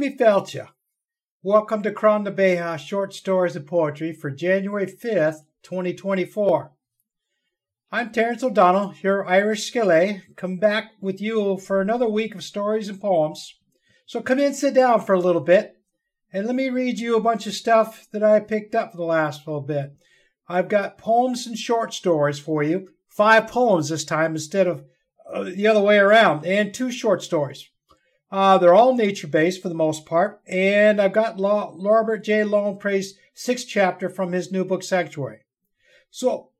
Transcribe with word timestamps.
Cead 0.00 0.16
Míle 0.16 0.18
Fáilte. 0.18 0.68
Welcome 1.42 1.82
to 1.82 1.90
de 1.90 2.30
Beja 2.32 2.78
Short 2.78 3.12
Stories 3.12 3.54
and 3.54 3.66
Poetry 3.66 4.14
for 4.14 4.30
January 4.30 4.86
5th, 4.86 5.40
2024. 5.62 6.72
I'm 7.92 8.10
Terence 8.10 8.42
O'Donnell, 8.42 8.94
your 9.02 9.26
Irish 9.28 9.70
scéalaí, 9.70 10.22
come 10.36 10.56
back 10.56 10.92
with 11.02 11.20
you 11.20 11.58
for 11.58 11.80
another 11.82 12.08
week 12.08 12.34
of 12.34 12.42
stories 12.42 12.88
and 12.88 12.98
poems. 12.98 13.58
So 14.06 14.22
come 14.22 14.38
in, 14.38 14.54
sit 14.54 14.72
down 14.72 15.02
for 15.02 15.14
a 15.14 15.20
little 15.20 15.42
bit, 15.42 15.76
and 16.32 16.46
let 16.46 16.56
me 16.56 16.70
read 16.70 16.98
you 16.98 17.16
a 17.16 17.22
bunch 17.22 17.46
of 17.46 17.52
stuff 17.52 18.06
that 18.12 18.22
I 18.22 18.40
picked 18.40 18.74
up 18.74 18.92
for 18.92 18.96
the 18.96 19.04
last 19.04 19.46
little 19.46 19.60
bit. 19.60 19.92
I've 20.48 20.68
got 20.68 20.96
poems 20.96 21.46
and 21.46 21.58
short 21.58 21.92
stories 21.92 22.38
for 22.38 22.62
you, 22.62 22.88
five 23.08 23.48
poems 23.48 23.90
this 23.90 24.04
time 24.04 24.32
instead 24.32 24.66
of 24.66 24.82
uh, 25.30 25.44
the 25.44 25.66
other 25.66 25.82
way 25.82 25.98
around, 25.98 26.46
and 26.46 26.72
two 26.72 26.90
short 26.90 27.22
stories. 27.22 27.69
Uh, 28.30 28.58
they're 28.58 28.74
all 28.74 28.94
nature 28.94 29.26
based 29.26 29.60
for 29.60 29.68
the 29.68 29.74
most 29.74 30.06
part, 30.06 30.40
and 30.46 31.00
I've 31.00 31.12
got 31.12 31.40
Robert 31.40 32.18
G. 32.18 32.32
Longpré's 32.32 33.14
sixth 33.34 33.66
chapter 33.68 34.08
from 34.08 34.32
his 34.32 34.52
new 34.52 34.64
book 34.64 34.84
Sanctuary. 34.84 35.40
So 36.10 36.50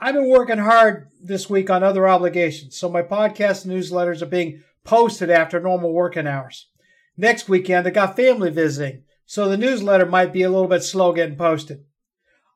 I've 0.00 0.14
been 0.14 0.30
working 0.30 0.58
hard 0.58 1.08
this 1.22 1.50
week 1.50 1.68
on 1.68 1.82
other 1.82 2.08
obligations, 2.08 2.78
so 2.78 2.88
my 2.88 3.02
podcast 3.02 3.64
and 3.64 3.74
newsletters 3.74 4.22
are 4.22 4.26
being 4.26 4.62
posted 4.84 5.28
after 5.28 5.60
normal 5.60 5.92
working 5.92 6.26
hours. 6.26 6.68
Next 7.16 7.48
weekend 7.48 7.86
I 7.86 7.90
got 7.90 8.16
family 8.16 8.50
visiting, 8.50 9.02
so 9.26 9.48
the 9.48 9.58
newsletter 9.58 10.06
might 10.06 10.32
be 10.32 10.42
a 10.42 10.48
little 10.48 10.68
bit 10.68 10.82
slow 10.82 11.12
getting 11.12 11.36
posted. 11.36 11.84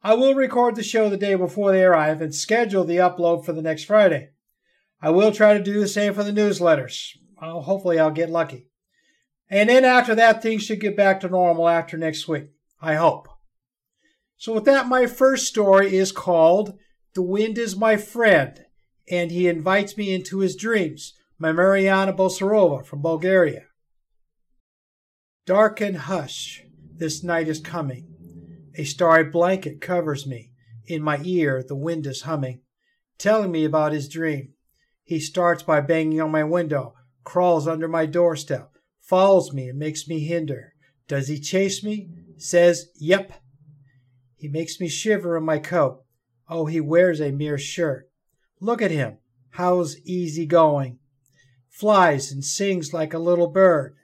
I 0.03 0.14
will 0.14 0.34
record 0.34 0.77
the 0.77 0.83
show 0.83 1.11
the 1.11 1.17
day 1.17 1.34
before 1.34 1.73
they 1.73 1.84
arrive 1.84 2.23
and 2.23 2.34
schedule 2.34 2.84
the 2.84 2.97
upload 2.97 3.45
for 3.45 3.53
the 3.53 3.62
next 3.62 3.84
Friday. 3.84 4.31
I 5.01 5.11
will 5.11 5.33
try 5.33 5.53
to 5.53 5.62
do 5.62 5.79
the 5.79 5.89
same 5.89 6.14
for 6.14 6.25
the 6.25 6.33
newsletters. 6.33 7.17
Well, 7.43 7.62
hopefully 7.62 7.98
I'll 7.98 8.12
get 8.12 8.31
lucky. 8.31 8.69
And 9.51 9.69
then 9.69 9.85
after 9.85 10.15
that, 10.15 10.41
things 10.41 10.62
should 10.62 10.81
get 10.81 10.97
back 10.97 11.21
to 11.21 11.29
normal 11.29 11.69
after 11.69 11.98
next 11.98 12.29
week. 12.29 12.51
I 12.81 12.95
hope. 12.95 13.29
So 14.37 14.55
with 14.55 14.65
that, 14.67 14.87
my 14.87 15.07
first 15.07 15.48
story 15.48 15.97
is 15.97 16.13
called 16.13 16.79
The 17.15 17.23
Wind 17.23 17.59
is 17.59 17.77
My 17.77 17.97
Friend, 17.97 18.65
and 19.11 19.33
he 19.33 19.48
invites 19.48 19.97
me 19.97 20.15
into 20.15 20.39
his 20.39 20.55
dreams 20.55 21.15
by 21.39 21.51
Mariana 21.51 22.13
Busarova 22.13 22.87
from 22.87 23.03
Bulgaria. 23.03 23.65
Dark 25.45 25.81
and 25.81 25.97
hush, 25.97 26.63
this 26.97 27.25
night 27.25 27.48
is 27.48 27.59
coming. 27.59 28.07
A 28.79 28.85
starry 28.85 29.25
blanket 29.25 29.81
covers 29.81 30.29
me. 30.29 30.53
In 30.87 31.03
my 31.03 31.20
ear, 31.25 31.65
the 31.67 31.77
wind 31.77 32.07
is 32.07 32.23
humming, 32.23 32.61
telling 33.19 33.51
me 33.51 33.65
about 33.65 33.93
his 33.93 34.09
dream. 34.09 34.55
He 35.03 35.19
starts 35.19 35.65
by 35.65 35.81
banging 35.81 36.20
on 36.20 36.31
my 36.31 36.45
window, 36.45 36.95
crawls 37.25 37.69
under 37.69 37.89
my 37.89 38.06
doorstep, 38.06 38.73
follows 39.01 39.53
me 39.53 39.69
and 39.69 39.78
makes 39.78 40.09
me 40.09 40.20
hinder. 40.20 40.75
Does 41.09 41.29
he 41.29 41.39
chase 41.39 41.83
me? 41.83 42.11
Says, 42.37 42.89
Yep. 42.97 43.33
He 44.36 44.48
makes 44.48 44.80
me 44.80 44.89
shiver 44.89 45.36
in 45.36 45.45
my 45.45 45.58
coat. 45.58 46.02
Oh, 46.48 46.67
he 46.67 46.80
wears 46.80 47.20
a 47.20 47.30
mere 47.30 47.58
shirt. 47.58 48.11
Look 48.61 48.83
at 48.83 48.91
him. 48.91 49.19
How's 49.51 49.98
easy 50.01 50.46
going? 50.46 50.98
Flies 51.69 52.33
and 52.33 52.45
sings 52.45 52.92
like 52.92 53.14
a 53.14 53.19
little 53.19 53.48
bird. 53.48 53.96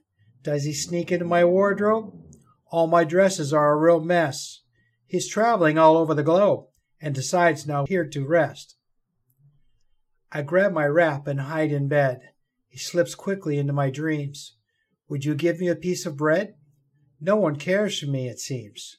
Does 0.42 0.64
he 0.64 0.72
sneak 0.72 1.10
into 1.10 1.24
my 1.24 1.44
wardrobe? 1.44 2.14
All 2.70 2.86
my 2.86 3.04
dresses 3.04 3.52
are 3.52 3.72
a 3.72 3.76
real 3.76 4.00
mess. 4.00 4.62
He's 5.06 5.28
traveling 5.28 5.78
all 5.78 5.96
over 5.96 6.14
the 6.14 6.22
globe 6.22 6.66
and 7.00 7.14
decides 7.14 7.66
now 7.66 7.86
here 7.86 8.06
to 8.06 8.26
rest. 8.26 8.76
I 10.30 10.42
grab 10.42 10.72
my 10.72 10.86
wrap 10.86 11.26
and 11.26 11.40
hide 11.40 11.72
in 11.72 11.88
bed. 11.88 12.20
Slips 12.78 13.14
quickly 13.14 13.58
into 13.58 13.72
my 13.72 13.90
dreams. 13.90 14.54
Would 15.08 15.24
you 15.24 15.34
give 15.34 15.58
me 15.58 15.68
a 15.68 15.76
piece 15.76 16.06
of 16.06 16.16
bread? 16.16 16.54
No 17.20 17.36
one 17.36 17.56
cares 17.56 17.98
for 17.98 18.06
me, 18.06 18.28
it 18.28 18.38
seems. 18.38 18.98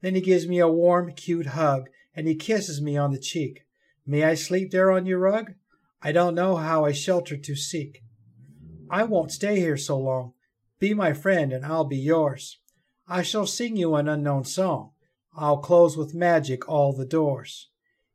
Then 0.00 0.14
he 0.14 0.20
gives 0.20 0.46
me 0.46 0.58
a 0.58 0.68
warm, 0.68 1.12
cute 1.12 1.46
hug, 1.46 1.88
and 2.14 2.26
he 2.26 2.34
kisses 2.34 2.80
me 2.80 2.96
on 2.96 3.12
the 3.12 3.18
cheek. 3.18 3.66
May 4.06 4.24
I 4.24 4.34
sleep 4.34 4.70
there 4.70 4.90
on 4.90 5.06
your 5.06 5.18
rug? 5.18 5.54
I 6.00 6.12
don't 6.12 6.34
know 6.34 6.56
how 6.56 6.84
I 6.84 6.92
shelter 6.92 7.36
to 7.36 7.54
seek. 7.54 8.02
I 8.90 9.02
won't 9.02 9.32
stay 9.32 9.56
here 9.60 9.76
so 9.76 9.98
long. 9.98 10.32
Be 10.78 10.94
my 10.94 11.12
friend, 11.12 11.52
and 11.52 11.66
I'll 11.66 11.84
be 11.84 11.98
yours. 11.98 12.58
I 13.06 13.22
shall 13.22 13.46
sing 13.46 13.76
you 13.76 13.96
an 13.96 14.08
unknown 14.08 14.44
song. 14.44 14.92
I'll 15.36 15.58
close 15.58 15.96
with 15.96 16.14
magic 16.14 16.68
all 16.68 16.92
the 16.92 17.04
doors. 17.04 17.68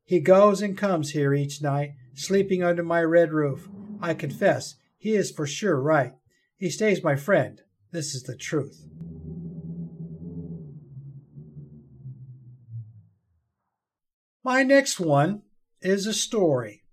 He 0.06 0.19
goes 0.19 0.62
and 0.62 0.78
comes 0.78 1.12
here 1.12 1.34
each 1.34 1.62
night, 1.62 1.91
sleeping 2.13 2.63
under 2.63 2.84
my 2.84 3.03
red 3.03 3.31
roof. 3.31 3.69
I 4.01 4.13
confess, 4.13 4.75
he 5.03 5.15
is 5.15 5.31
for 5.31 5.45
sure 5.45 5.81
right. 5.81 6.13
He 6.55 6.69
stays 6.69 7.03
my 7.03 7.17
friend. 7.17 7.61
This 7.91 8.15
is 8.15 8.23
the 8.23 8.37
truth. 8.37 8.87
My 14.45 14.63
next 14.63 15.01
one 15.01 15.41
is 15.81 16.07
a 16.07 16.13
story. 16.13 16.83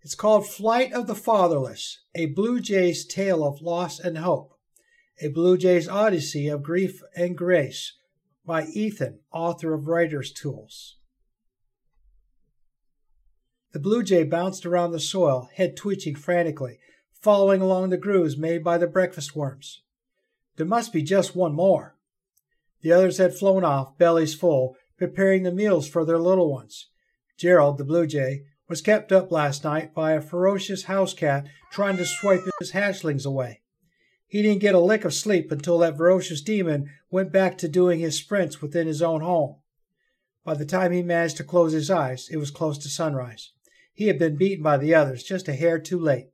It's 0.00 0.14
called 0.14 0.48
Flight 0.48 0.94
of 0.94 1.06
the 1.06 1.14
Fatherless, 1.14 1.98
a 2.14 2.26
Blue 2.26 2.60
Jay's 2.60 3.04
tale 3.04 3.44
of 3.44 3.60
loss 3.60 4.00
and 4.00 4.16
hope, 4.16 4.54
a 5.20 5.28
Blue 5.28 5.58
Jay's 5.58 5.86
odyssey 5.86 6.48
of 6.48 6.62
grief 6.62 7.02
and 7.14 7.36
grace 7.36 7.92
by 8.46 8.64
Ethan, 8.68 9.18
author 9.30 9.74
of 9.74 9.86
Writer's 9.86 10.32
Tools. 10.32 10.96
The 13.74 13.80
blue 13.80 14.04
jay 14.04 14.22
bounced 14.22 14.64
around 14.64 14.92
the 14.92 15.00
soil, 15.00 15.48
head 15.52 15.76
twitching 15.76 16.14
frantically, 16.14 16.78
following 17.10 17.60
along 17.60 17.90
the 17.90 17.96
grooves 17.96 18.36
made 18.36 18.62
by 18.62 18.78
the 18.78 18.86
breakfast 18.86 19.34
worms. 19.34 19.82
There 20.54 20.64
must 20.64 20.92
be 20.92 21.02
just 21.02 21.34
one 21.34 21.54
more. 21.54 21.96
The 22.82 22.92
others 22.92 23.18
had 23.18 23.34
flown 23.34 23.64
off, 23.64 23.98
bellies 23.98 24.32
full, 24.32 24.76
preparing 24.96 25.42
the 25.42 25.50
meals 25.50 25.88
for 25.88 26.04
their 26.04 26.20
little 26.20 26.52
ones. 26.52 26.86
Gerald, 27.36 27.78
the 27.78 27.84
blue 27.84 28.06
jay, 28.06 28.44
was 28.68 28.80
kept 28.80 29.10
up 29.10 29.32
last 29.32 29.64
night 29.64 29.92
by 29.92 30.12
a 30.12 30.20
ferocious 30.20 30.84
house 30.84 31.12
cat 31.12 31.48
trying 31.72 31.96
to 31.96 32.04
swipe 32.04 32.42
his 32.60 32.70
hatchlings 32.70 33.26
away. 33.26 33.62
He 34.28 34.40
didn't 34.40 34.62
get 34.62 34.76
a 34.76 34.78
lick 34.78 35.04
of 35.04 35.12
sleep 35.12 35.50
until 35.50 35.78
that 35.78 35.96
ferocious 35.96 36.42
demon 36.42 36.90
went 37.10 37.32
back 37.32 37.58
to 37.58 37.68
doing 37.68 37.98
his 37.98 38.16
sprints 38.16 38.62
within 38.62 38.86
his 38.86 39.02
own 39.02 39.20
home. 39.20 39.56
By 40.44 40.54
the 40.54 40.64
time 40.64 40.92
he 40.92 41.02
managed 41.02 41.38
to 41.38 41.44
close 41.44 41.72
his 41.72 41.90
eyes, 41.90 42.28
it 42.30 42.36
was 42.36 42.52
close 42.52 42.78
to 42.78 42.88
sunrise. 42.88 43.50
He 43.94 44.08
had 44.08 44.18
been 44.18 44.36
beaten 44.36 44.62
by 44.62 44.76
the 44.76 44.94
others, 44.94 45.22
just 45.22 45.48
a 45.48 45.54
hair 45.54 45.78
too 45.78 45.98
late. 45.98 46.30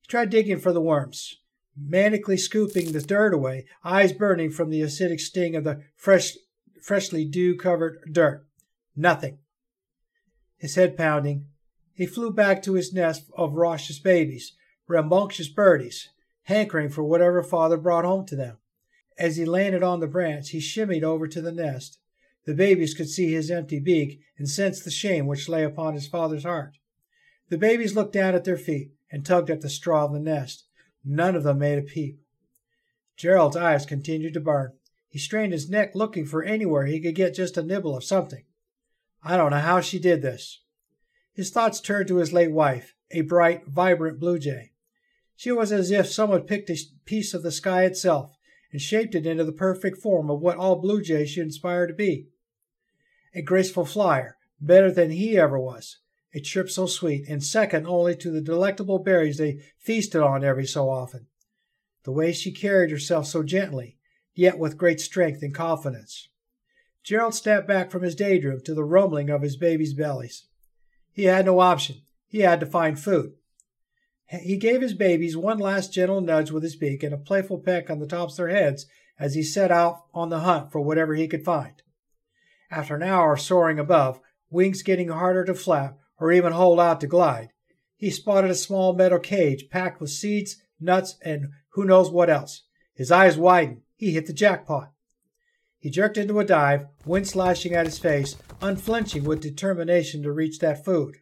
He 0.00 0.08
tried 0.08 0.30
digging 0.30 0.58
for 0.58 0.72
the 0.72 0.80
worms, 0.80 1.38
manically 1.80 2.38
scooping 2.38 2.90
the 2.90 3.00
dirt 3.00 3.32
away, 3.32 3.66
eyes 3.84 4.12
burning 4.12 4.50
from 4.50 4.70
the 4.70 4.80
acidic 4.80 5.20
sting 5.20 5.54
of 5.54 5.62
the 5.64 5.82
fresh, 5.94 6.36
freshly 6.82 7.24
dew 7.24 7.56
covered 7.56 8.00
dirt. 8.10 8.44
Nothing. 8.96 9.38
His 10.56 10.74
head 10.74 10.96
pounding, 10.96 11.46
he 11.94 12.04
flew 12.04 12.32
back 12.32 12.62
to 12.62 12.74
his 12.74 12.92
nest 12.92 13.30
of 13.36 13.54
raucous 13.54 14.00
babies, 14.00 14.54
rambunctious 14.88 15.48
birdies, 15.48 16.08
hankering 16.44 16.88
for 16.88 17.04
whatever 17.04 17.42
father 17.42 17.76
brought 17.76 18.04
home 18.04 18.26
to 18.26 18.36
them. 18.36 18.58
As 19.16 19.36
he 19.36 19.44
landed 19.44 19.84
on 19.84 20.00
the 20.00 20.06
branch, 20.08 20.50
he 20.50 20.60
shimmied 20.60 21.02
over 21.04 21.28
to 21.28 21.40
the 21.40 21.52
nest. 21.52 21.98
The 22.44 22.54
babies 22.54 22.94
could 22.94 23.08
see 23.08 23.32
his 23.32 23.50
empty 23.50 23.78
beak 23.78 24.20
and 24.36 24.48
sense 24.48 24.80
the 24.80 24.90
shame 24.90 25.26
which 25.26 25.48
lay 25.48 25.64
upon 25.64 25.94
his 25.94 26.08
father's 26.08 26.44
heart. 26.44 26.78
The 27.48 27.58
babies 27.58 27.96
looked 27.96 28.12
down 28.12 28.34
at 28.34 28.44
their 28.44 28.56
feet 28.56 28.92
and 29.10 29.24
tugged 29.24 29.50
at 29.50 29.62
the 29.62 29.70
straw 29.70 30.04
of 30.04 30.12
the 30.12 30.20
nest. 30.20 30.64
None 31.04 31.34
of 31.34 31.44
them 31.44 31.58
made 31.58 31.78
a 31.78 31.82
peep. 31.82 32.20
Gerald's 33.16 33.56
eyes 33.56 33.86
continued 33.86 34.34
to 34.34 34.40
burn. 34.40 34.72
He 35.08 35.18
strained 35.18 35.52
his 35.52 35.70
neck 35.70 35.94
looking 35.94 36.26
for 36.26 36.44
anywhere 36.44 36.86
he 36.86 37.00
could 37.00 37.14
get 37.14 37.34
just 37.34 37.56
a 37.56 37.62
nibble 37.62 37.96
of 37.96 38.04
something. 38.04 38.44
I 39.22 39.36
don't 39.36 39.50
know 39.50 39.58
how 39.58 39.80
she 39.80 39.98
did 39.98 40.22
this. 40.22 40.60
His 41.32 41.50
thoughts 41.50 41.80
turned 41.80 42.08
to 42.08 42.16
his 42.16 42.32
late 42.32 42.52
wife, 42.52 42.94
a 43.10 43.22
bright, 43.22 43.66
vibrant 43.66 44.20
blue 44.20 44.38
jay. 44.38 44.72
She 45.34 45.50
was 45.50 45.72
as 45.72 45.90
if 45.90 46.08
someone 46.08 46.42
picked 46.42 46.68
a 46.68 46.78
piece 47.04 47.32
of 47.32 47.42
the 47.42 47.52
sky 47.52 47.84
itself 47.84 48.36
and 48.72 48.80
shaped 48.80 49.14
it 49.14 49.26
into 49.26 49.44
the 49.44 49.52
perfect 49.52 49.98
form 49.98 50.30
of 50.30 50.40
what 50.40 50.56
all 50.56 50.76
blue 50.76 51.00
jays 51.00 51.30
should 51.30 51.46
aspire 51.46 51.86
to 51.86 51.94
be. 51.94 52.28
A 53.34 53.40
graceful 53.40 53.84
flyer, 53.84 54.36
better 54.60 54.90
than 54.90 55.10
he 55.10 55.38
ever 55.38 55.58
was. 55.58 55.98
A 56.34 56.40
chirp 56.40 56.68
so 56.68 56.86
sweet, 56.86 57.26
and 57.28 57.42
second 57.42 57.86
only 57.86 58.14
to 58.16 58.30
the 58.30 58.40
delectable 58.40 58.98
berries 58.98 59.38
they 59.38 59.60
feasted 59.78 60.20
on 60.20 60.44
every 60.44 60.66
so 60.66 60.90
often. 60.90 61.26
The 62.04 62.12
way 62.12 62.32
she 62.32 62.52
carried 62.52 62.90
herself 62.90 63.26
so 63.26 63.42
gently, 63.42 63.96
yet 64.34 64.58
with 64.58 64.76
great 64.76 65.00
strength 65.00 65.42
and 65.42 65.54
confidence. 65.54 66.28
Gerald 67.02 67.34
stepped 67.34 67.66
back 67.66 67.90
from 67.90 68.02
his 68.02 68.14
daydream 68.14 68.60
to 68.64 68.74
the 68.74 68.84
rumbling 68.84 69.30
of 69.30 69.42
his 69.42 69.56
babies' 69.56 69.94
bellies. 69.94 70.46
He 71.12 71.24
had 71.24 71.46
no 71.46 71.60
option. 71.60 72.02
He 72.26 72.40
had 72.40 72.60
to 72.60 72.66
find 72.66 73.00
food. 73.00 73.32
He 74.26 74.58
gave 74.58 74.82
his 74.82 74.92
babies 74.92 75.36
one 75.36 75.58
last 75.58 75.92
gentle 75.92 76.20
nudge 76.20 76.50
with 76.50 76.62
his 76.62 76.76
beak 76.76 77.02
and 77.02 77.14
a 77.14 77.18
playful 77.18 77.58
peck 77.58 77.88
on 77.88 77.98
the 77.98 78.06
tops 78.06 78.34
of 78.34 78.36
their 78.36 78.48
heads 78.48 78.86
as 79.18 79.34
he 79.34 79.42
set 79.42 79.70
out 79.70 80.04
on 80.12 80.28
the 80.28 80.40
hunt 80.40 80.70
for 80.70 80.82
whatever 80.82 81.14
he 81.14 81.26
could 81.26 81.44
find. 81.44 81.82
After 82.70 82.94
an 82.94 83.02
hour 83.02 83.38
soaring 83.38 83.78
above, 83.78 84.20
wings 84.50 84.82
getting 84.82 85.08
harder 85.08 85.44
to 85.46 85.54
flap 85.54 85.98
or 86.20 86.32
even 86.32 86.52
hold 86.52 86.80
out 86.80 87.00
to 87.00 87.06
glide, 87.06 87.50
he 87.96 88.10
spotted 88.10 88.50
a 88.50 88.54
small 88.54 88.94
metal 88.94 89.18
cage 89.18 89.68
packed 89.70 90.00
with 90.00 90.10
seeds, 90.10 90.56
nuts, 90.80 91.16
and 91.22 91.48
who 91.70 91.84
knows 91.84 92.10
what 92.10 92.30
else. 92.30 92.62
His 92.94 93.10
eyes 93.10 93.36
widened. 93.36 93.82
He 93.96 94.12
hit 94.12 94.26
the 94.26 94.32
jackpot. 94.32 94.92
He 95.78 95.90
jerked 95.90 96.16
into 96.16 96.40
a 96.40 96.44
dive, 96.44 96.86
wind 97.04 97.28
slashing 97.28 97.74
at 97.74 97.86
his 97.86 97.98
face, 97.98 98.36
unflinching 98.60 99.24
with 99.24 99.40
determination 99.40 100.22
to 100.22 100.32
reach 100.32 100.58
that 100.58 100.84
food. 100.84 101.16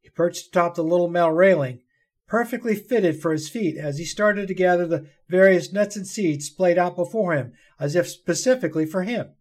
He 0.00 0.10
perched 0.10 0.48
atop 0.48 0.74
the 0.74 0.82
little 0.82 1.08
metal 1.08 1.32
railing, 1.32 1.82
perfectly 2.26 2.74
fitted 2.74 3.20
for 3.20 3.32
his 3.32 3.48
feet 3.48 3.76
as 3.76 3.98
he 3.98 4.04
started 4.04 4.48
to 4.48 4.54
gather 4.54 4.86
the 4.86 5.06
various 5.28 5.72
nuts 5.72 5.96
and 5.96 6.06
seeds 6.06 6.46
splayed 6.46 6.78
out 6.78 6.96
before 6.96 7.34
him 7.34 7.52
as 7.78 7.96
if 7.96 8.08
specifically 8.08 8.86
for 8.86 9.02
him. 9.02 9.34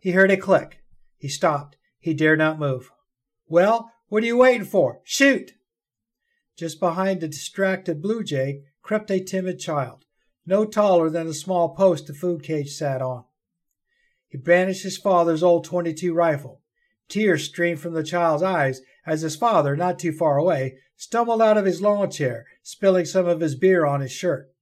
He 0.00 0.12
heard 0.12 0.30
a 0.30 0.36
click. 0.36 0.82
He 1.16 1.28
stopped. 1.28 1.76
He 1.98 2.14
dared 2.14 2.38
not 2.38 2.58
move. 2.58 2.90
Well, 3.48 3.92
what 4.08 4.22
are 4.22 4.26
you 4.26 4.36
waiting 4.36 4.66
for? 4.66 5.00
Shoot! 5.04 5.54
Just 6.56 6.80
behind 6.80 7.20
the 7.20 7.28
distracted 7.28 8.00
blue 8.00 8.22
jay 8.22 8.62
crept 8.82 9.10
a 9.10 9.20
timid 9.20 9.58
child, 9.58 10.04
no 10.46 10.64
taller 10.64 11.10
than 11.10 11.26
the 11.26 11.34
small 11.34 11.74
post 11.74 12.06
the 12.06 12.14
food 12.14 12.42
cage 12.42 12.70
sat 12.72 13.02
on. 13.02 13.24
He 14.28 14.38
brandished 14.38 14.84
his 14.84 14.96
father's 14.96 15.42
old 15.42 15.64
22 15.64 16.14
rifle. 16.14 16.62
Tears 17.08 17.44
streamed 17.44 17.80
from 17.80 17.94
the 17.94 18.02
child's 18.02 18.42
eyes 18.42 18.80
as 19.04 19.22
his 19.22 19.36
father, 19.36 19.76
not 19.76 19.98
too 19.98 20.12
far 20.12 20.38
away, 20.38 20.78
stumbled 20.96 21.42
out 21.42 21.58
of 21.58 21.64
his 21.64 21.82
lawn 21.82 22.10
chair, 22.10 22.46
spilling 22.62 23.04
some 23.04 23.26
of 23.26 23.40
his 23.40 23.54
beer 23.54 23.84
on 23.84 24.00
his 24.00 24.12
shirt. 24.12 24.52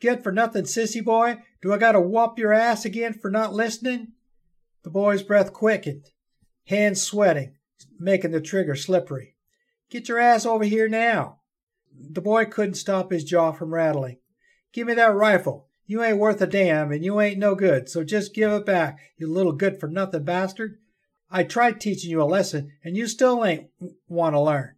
Get 0.00 0.22
for 0.22 0.32
nothing, 0.32 0.64
sissy 0.64 1.04
boy? 1.04 1.38
Do 1.60 1.72
I 1.72 1.78
gotta 1.78 2.00
whop 2.00 2.38
your 2.38 2.52
ass 2.52 2.84
again 2.84 3.12
for 3.12 3.30
not 3.30 3.52
listening? 3.52 4.12
The 4.82 4.90
boy's 4.90 5.22
breath 5.22 5.52
quickened, 5.52 6.06
hands 6.66 7.02
sweating, 7.02 7.56
making 7.98 8.30
the 8.30 8.40
trigger 8.40 8.74
slippery. 8.74 9.36
Get 9.90 10.08
your 10.08 10.18
ass 10.18 10.44
over 10.44 10.64
here 10.64 10.88
now. 10.88 11.40
The 11.98 12.20
boy 12.20 12.44
couldn't 12.44 12.74
stop 12.74 13.10
his 13.10 13.24
jaw 13.24 13.52
from 13.52 13.74
rattling. 13.74 14.18
Give 14.72 14.86
me 14.86 14.94
that 14.94 15.14
rifle. 15.14 15.68
You 15.86 16.02
ain't 16.02 16.18
worth 16.18 16.42
a 16.42 16.46
damn, 16.46 16.92
and 16.92 17.02
you 17.02 17.18
ain't 17.20 17.38
no 17.38 17.54
good, 17.54 17.88
so 17.88 18.04
just 18.04 18.34
give 18.34 18.52
it 18.52 18.66
back, 18.66 18.98
you 19.16 19.26
little 19.26 19.52
good 19.52 19.80
for 19.80 19.88
nothing 19.88 20.22
bastard. 20.22 20.78
I 21.30 21.44
tried 21.44 21.80
teaching 21.80 22.10
you 22.10 22.22
a 22.22 22.24
lesson, 22.24 22.72
and 22.84 22.96
you 22.96 23.06
still 23.06 23.44
ain't 23.44 23.68
want 24.06 24.34
to 24.34 24.40
learn. 24.40 24.74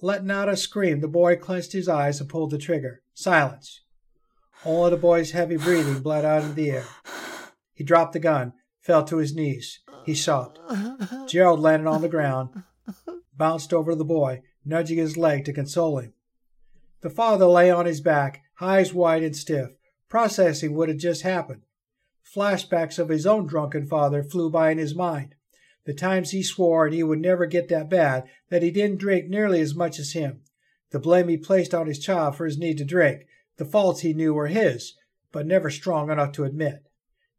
Letting 0.00 0.30
out 0.30 0.48
a 0.48 0.56
scream, 0.56 1.00
the 1.00 1.08
boy 1.08 1.36
clenched 1.36 1.72
his 1.72 1.88
eyes 1.88 2.20
and 2.20 2.28
pulled 2.28 2.50
the 2.50 2.58
trigger. 2.58 3.02
Silence. 3.12 3.82
Only 4.64 4.90
the 4.90 4.96
boy's 4.96 5.32
heavy 5.32 5.56
breathing 5.56 6.00
bled 6.00 6.24
out 6.24 6.42
into 6.42 6.54
the 6.54 6.70
air. 6.70 6.84
He 7.74 7.84
dropped 7.84 8.14
the 8.14 8.18
gun, 8.18 8.54
fell 8.80 9.04
to 9.04 9.18
his 9.18 9.34
knees. 9.34 9.80
He 10.04 10.14
sobbed. 10.14 10.58
Gerald 11.28 11.60
landed 11.60 11.88
on 11.88 12.02
the 12.02 12.08
ground, 12.08 12.62
bounced 13.36 13.72
over 13.72 13.94
the 13.94 14.04
boy, 14.04 14.42
nudging 14.64 14.98
his 14.98 15.16
leg 15.16 15.44
to 15.46 15.52
console 15.52 15.98
him. 15.98 16.12
The 17.00 17.10
father 17.10 17.46
lay 17.46 17.70
on 17.70 17.86
his 17.86 18.00
back, 18.00 18.42
eyes 18.60 18.94
wide 18.94 19.22
and 19.22 19.36
stiff, 19.36 19.76
processing 20.08 20.74
what 20.74 20.88
had 20.88 20.98
just 20.98 21.22
happened. 21.22 21.62
Flashbacks 22.22 22.98
of 22.98 23.08
his 23.08 23.26
own 23.26 23.46
drunken 23.46 23.86
father 23.86 24.22
flew 24.22 24.50
by 24.50 24.70
in 24.70 24.78
his 24.78 24.94
mind. 24.94 25.34
The 25.84 25.94
times 25.94 26.30
he 26.30 26.42
swore 26.42 26.86
and 26.86 26.94
he 26.94 27.02
would 27.02 27.20
never 27.20 27.46
get 27.46 27.68
that 27.68 27.90
bad, 27.90 28.24
that 28.48 28.62
he 28.62 28.70
didn't 28.70 28.98
drink 28.98 29.28
nearly 29.28 29.60
as 29.60 29.74
much 29.74 29.98
as 29.98 30.12
him. 30.12 30.40
The 30.90 30.98
blame 30.98 31.28
he 31.28 31.36
placed 31.36 31.74
on 31.74 31.86
his 31.86 31.98
child 31.98 32.36
for 32.36 32.46
his 32.46 32.56
need 32.56 32.78
to 32.78 32.84
drink. 32.84 33.26
The 33.56 33.64
faults 33.64 34.00
he 34.00 34.14
knew 34.14 34.32
were 34.32 34.46
his, 34.46 34.94
but 35.30 35.46
never 35.46 35.68
strong 35.68 36.10
enough 36.10 36.32
to 36.32 36.44
admit. 36.44 36.84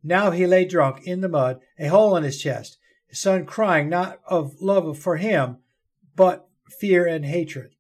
Now 0.07 0.30
he 0.30 0.46
lay 0.46 0.66
drunk 0.66 1.07
in 1.07 1.22
the 1.22 1.28
mud, 1.28 1.62
a 1.80 1.88
hole 1.88 2.16
in 2.16 2.24
his 2.24 2.40
chest, 2.40 2.78
his 3.07 3.19
son 3.19 3.44
crying 3.44 3.90
not 3.90 4.19
of 4.28 4.62
love 4.62 5.00
for 5.00 5.18
him, 5.18 5.57
but 6.16 6.48
fear 6.69 7.07
and 7.07 7.25
hatred. 7.25 7.72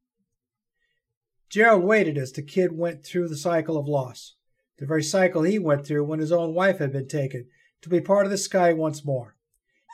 Gerald 1.49 1.83
waited 1.83 2.17
as 2.17 2.31
the 2.31 2.41
kid 2.41 2.71
went 2.71 3.05
through 3.05 3.27
the 3.27 3.37
cycle 3.37 3.77
of 3.77 3.87
loss, 3.87 4.37
the 4.79 4.87
very 4.87 5.03
cycle 5.03 5.43
he 5.43 5.59
went 5.59 5.85
through 5.85 6.03
when 6.03 6.17
his 6.17 6.31
own 6.31 6.55
wife 6.55 6.79
had 6.79 6.91
been 6.91 7.07
taken, 7.07 7.45
to 7.83 7.89
be 7.89 8.01
part 8.01 8.25
of 8.25 8.31
the 8.31 8.39
sky 8.39 8.73
once 8.73 9.05
more. 9.05 9.35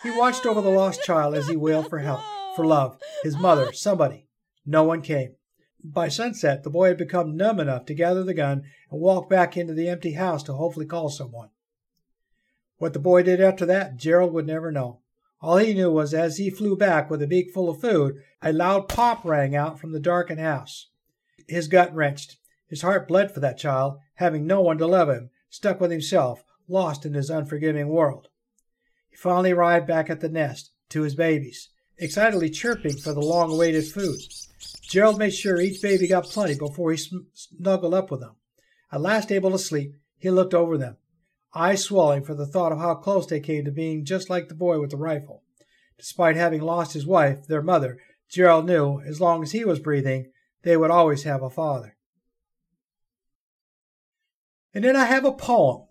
He 0.02 0.18
watched 0.18 0.46
over 0.46 0.62
the 0.62 0.70
lost 0.70 1.04
child 1.04 1.36
as 1.36 1.50
he 1.50 1.58
wailed 1.58 1.90
for 1.90 2.00
help, 2.00 2.22
for 2.56 2.66
love, 2.66 2.98
his 3.24 3.38
mother, 3.38 3.74
somebody. 3.74 4.26
No 4.66 4.84
one 4.84 5.02
came. 5.02 5.36
By 5.84 6.08
sunset, 6.08 6.64
the 6.64 6.70
boy 6.70 6.88
had 6.88 6.98
become 6.98 7.36
numb 7.36 7.60
enough 7.60 7.86
to 7.88 7.94
gather 7.94 8.24
the 8.24 8.34
gun 8.34 8.64
and 8.90 9.02
walk 9.02 9.30
back 9.30 9.58
into 9.58 9.74
the 9.74 9.90
empty 9.90 10.14
house 10.14 10.44
to 10.44 10.54
hopefully 10.54 10.86
call 10.86 11.10
someone. 11.10 11.50
What 12.82 12.94
the 12.94 13.00
boy 13.00 13.22
did 13.22 13.40
after 13.40 13.64
that, 13.68 13.98
Gerald 13.98 14.34
would 14.34 14.48
never 14.48 14.72
know. 14.72 15.02
All 15.40 15.58
he 15.58 15.76
knew 15.76 15.92
was 15.92 16.16
as 16.16 16.38
he 16.38 16.50
flew 16.50 16.76
back 16.76 17.12
with 17.12 17.22
a 17.22 17.28
beak 17.28 17.52
full 17.52 17.70
of 17.70 17.80
food, 17.80 18.16
a 18.42 18.52
loud 18.52 18.90
pop 18.90 19.24
rang 19.24 19.56
out 19.56 19.80
from 19.80 19.92
the 19.92 20.00
darkened 20.00 20.40
house. 20.40 20.88
His 21.48 21.68
gut 21.68 21.94
wrenched. 21.94 22.38
His 22.68 22.82
heart 22.82 23.08
bled 23.08 23.32
for 23.32 23.40
that 23.40 23.60
child, 23.60 24.00
having 24.16 24.48
no 24.48 24.62
one 24.62 24.80
to 24.80 24.88
love 24.88 25.10
him, 25.10 25.30
stuck 25.48 25.80
with 25.80 25.92
himself, 25.92 26.44
lost 26.68 27.06
in 27.06 27.14
his 27.14 27.30
unforgiving 27.30 27.88
world. 27.90 28.30
He 29.12 29.16
finally 29.16 29.52
arrived 29.52 29.86
back 29.86 30.10
at 30.10 30.20
the 30.20 30.28
nest, 30.28 30.72
to 30.90 31.04
his 31.04 31.14
babies, 31.14 31.70
excitedly 32.00 32.50
chirping 32.50 32.98
for 32.98 33.14
the 33.14 33.22
long 33.22 33.52
awaited 33.52 33.86
food. 33.86 34.22
Gerald 34.82 35.20
made 35.20 35.36
sure 35.36 35.62
each 35.62 35.84
baby 35.84 36.08
got 36.08 36.24
plenty 36.24 36.56
before 36.56 36.92
he 36.92 36.98
snuggled 37.36 37.94
up 37.94 38.10
with 38.10 38.22
them. 38.22 38.38
At 38.92 39.02
last 39.02 39.32
able 39.32 39.52
to 39.52 39.60
sleep, 39.60 39.94
he 40.18 40.32
looked 40.32 40.56
over 40.56 40.80
them, 40.80 40.98
eyes 41.54 41.84
swelling 41.84 42.24
for 42.24 42.34
the 42.34 42.46
thought 42.46 42.72
of 42.72 42.80
how 42.80 42.96
close 42.96 43.28
they 43.28 43.40
came 43.40 43.66
to 43.66 43.72
being 43.72 44.06
just 44.06 44.30
like 44.30 44.48
the 44.48 44.56
boy 44.56 44.80
with 44.80 44.92
the 44.92 44.98
rifle. 44.98 45.44
Despite 45.98 46.36
having 46.36 46.62
lost 46.62 46.94
his 46.94 47.06
wife, 47.06 47.46
their 47.48 47.62
mother, 47.62 48.00
Gerald 48.30 48.66
knew, 48.66 49.02
as 49.02 49.20
long 49.20 49.44
as 49.44 49.52
he 49.52 49.66
was 49.66 49.80
breathing, 49.80 50.32
they 50.64 50.78
would 50.78 50.92
always 50.92 51.24
have 51.24 51.44
a 51.44 51.50
father. 51.50 51.98
And 54.74 54.84
then 54.84 54.96
I 54.96 55.06
have 55.06 55.26
a 55.26 55.34
poem 55.34 55.88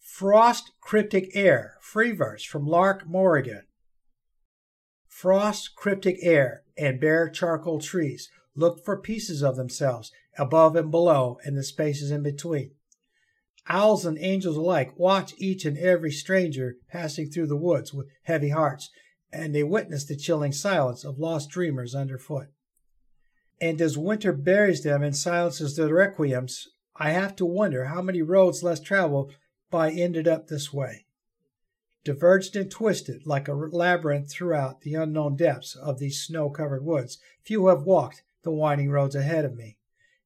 Frost 0.00 0.72
Cryptic 0.80 1.30
Air, 1.34 1.76
free 1.80 2.12
verse 2.12 2.42
from 2.42 2.66
Lark 2.66 3.06
Morrigan. 3.06 3.64
Frost, 5.06 5.74
cryptic 5.76 6.18
air, 6.22 6.62
and 6.76 7.00
bare 7.00 7.28
charcoal 7.28 7.80
trees 7.80 8.30
look 8.54 8.84
for 8.84 9.00
pieces 9.00 9.42
of 9.42 9.56
themselves 9.56 10.12
above 10.38 10.76
and 10.76 10.90
below 10.90 11.38
and 11.44 11.56
the 11.56 11.62
spaces 11.62 12.10
in 12.10 12.22
between. 12.22 12.72
Owls 13.68 14.06
and 14.06 14.18
angels 14.18 14.56
alike 14.56 14.98
watch 14.98 15.34
each 15.38 15.64
and 15.64 15.76
every 15.78 16.12
stranger 16.12 16.76
passing 16.88 17.30
through 17.30 17.48
the 17.48 17.56
woods 17.56 17.92
with 17.92 18.08
heavy 18.22 18.50
hearts, 18.50 18.90
and 19.32 19.54
they 19.54 19.64
witness 19.64 20.04
the 20.04 20.16
chilling 20.16 20.52
silence 20.52 21.04
of 21.04 21.18
lost 21.18 21.50
dreamers 21.50 21.94
underfoot. 21.94 22.48
And 23.60 23.80
as 23.80 23.98
winter 23.98 24.32
buries 24.32 24.82
them 24.82 25.02
and 25.02 25.16
silences 25.16 25.76
their 25.76 25.88
requiems, 25.88 26.68
I 26.94 27.10
have 27.10 27.34
to 27.36 27.46
wonder 27.46 27.86
how 27.86 28.02
many 28.02 28.22
roads 28.22 28.62
less 28.62 28.80
traveled 28.80 29.34
by 29.70 29.90
ended 29.90 30.28
up 30.28 30.46
this 30.46 30.72
way 30.72 31.06
diverged 32.06 32.54
and 32.54 32.70
twisted 32.70 33.26
like 33.26 33.48
a 33.48 33.52
labyrinth 33.52 34.30
throughout 34.30 34.82
the 34.82 34.94
unknown 34.94 35.34
depths 35.34 35.74
of 35.74 35.98
these 35.98 36.22
snow 36.22 36.48
covered 36.48 36.84
woods. 36.84 37.18
Few 37.42 37.66
have 37.66 37.82
walked 37.82 38.22
the 38.44 38.52
winding 38.52 38.90
roads 38.90 39.16
ahead 39.16 39.44
of 39.44 39.56
me, 39.56 39.76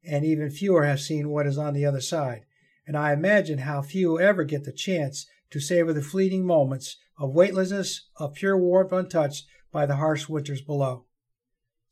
and 0.04 0.22
even 0.22 0.50
fewer 0.50 0.84
have 0.84 1.00
seen 1.00 1.30
what 1.30 1.46
is 1.46 1.56
on 1.56 1.72
the 1.72 1.86
other 1.86 2.02
side. 2.02 2.44
And 2.90 2.98
I 2.98 3.12
imagine 3.12 3.58
how 3.58 3.82
few 3.82 4.18
ever 4.18 4.42
get 4.42 4.64
the 4.64 4.72
chance 4.72 5.24
to 5.50 5.60
savor 5.60 5.92
the 5.92 6.02
fleeting 6.02 6.44
moments 6.44 6.96
of 7.16 7.32
weightlessness, 7.32 8.08
of 8.16 8.34
pure 8.34 8.58
warmth 8.58 8.90
untouched 8.90 9.46
by 9.70 9.86
the 9.86 9.94
harsh 9.94 10.28
winters 10.28 10.60
below. 10.60 11.04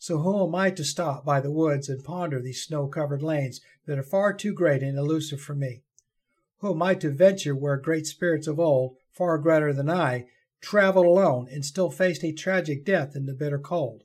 So 0.00 0.18
who 0.18 0.44
am 0.44 0.56
I 0.56 0.72
to 0.72 0.82
stop 0.82 1.24
by 1.24 1.40
the 1.40 1.52
woods 1.52 1.88
and 1.88 2.02
ponder 2.02 2.42
these 2.42 2.64
snow 2.64 2.88
covered 2.88 3.22
lanes 3.22 3.60
that 3.86 3.96
are 3.96 4.02
far 4.02 4.34
too 4.34 4.52
great 4.52 4.82
and 4.82 4.98
elusive 4.98 5.40
for 5.40 5.54
me? 5.54 5.84
Who 6.56 6.72
am 6.72 6.82
I 6.82 6.96
to 6.96 7.12
venture 7.12 7.54
where 7.54 7.76
great 7.76 8.08
spirits 8.08 8.48
of 8.48 8.58
old 8.58 8.96
far 9.12 9.38
greater 9.38 9.72
than 9.72 9.88
I, 9.88 10.26
traveled 10.60 11.06
alone 11.06 11.46
and 11.48 11.64
still 11.64 11.92
faced 11.92 12.24
a 12.24 12.32
tragic 12.32 12.84
death 12.84 13.14
in 13.14 13.26
the 13.26 13.34
bitter 13.34 13.60
cold. 13.60 14.02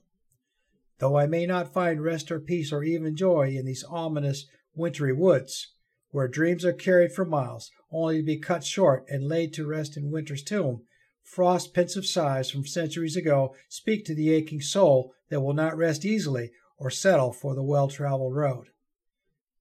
Though 0.98 1.18
I 1.18 1.26
may 1.26 1.44
not 1.44 1.74
find 1.74 2.04
rest 2.04 2.30
or 2.30 2.38
peace 2.38 2.70
or 2.70 2.84
even 2.84 3.16
joy 3.16 3.48
in 3.48 3.66
these 3.66 3.82
ominous 3.82 4.46
wintry 4.76 5.12
woods, 5.12 5.73
where 6.14 6.28
dreams 6.28 6.64
are 6.64 6.72
carried 6.72 7.10
for 7.10 7.24
miles, 7.24 7.72
only 7.90 8.18
to 8.18 8.22
be 8.22 8.38
cut 8.38 8.62
short 8.62 9.04
and 9.08 9.26
laid 9.26 9.52
to 9.52 9.66
rest 9.66 9.96
in 9.96 10.12
winter's 10.12 10.44
tomb, 10.44 10.80
frost 11.24 11.74
pensive 11.74 12.06
sighs 12.06 12.48
from 12.48 12.64
centuries 12.64 13.16
ago 13.16 13.52
speak 13.68 14.04
to 14.04 14.14
the 14.14 14.30
aching 14.32 14.60
soul 14.60 15.12
that 15.28 15.40
will 15.40 15.52
not 15.52 15.76
rest 15.76 16.04
easily 16.04 16.52
or 16.78 16.88
settle 16.88 17.32
for 17.32 17.56
the 17.56 17.64
well 17.64 17.88
traveled 17.88 18.32
road. 18.32 18.68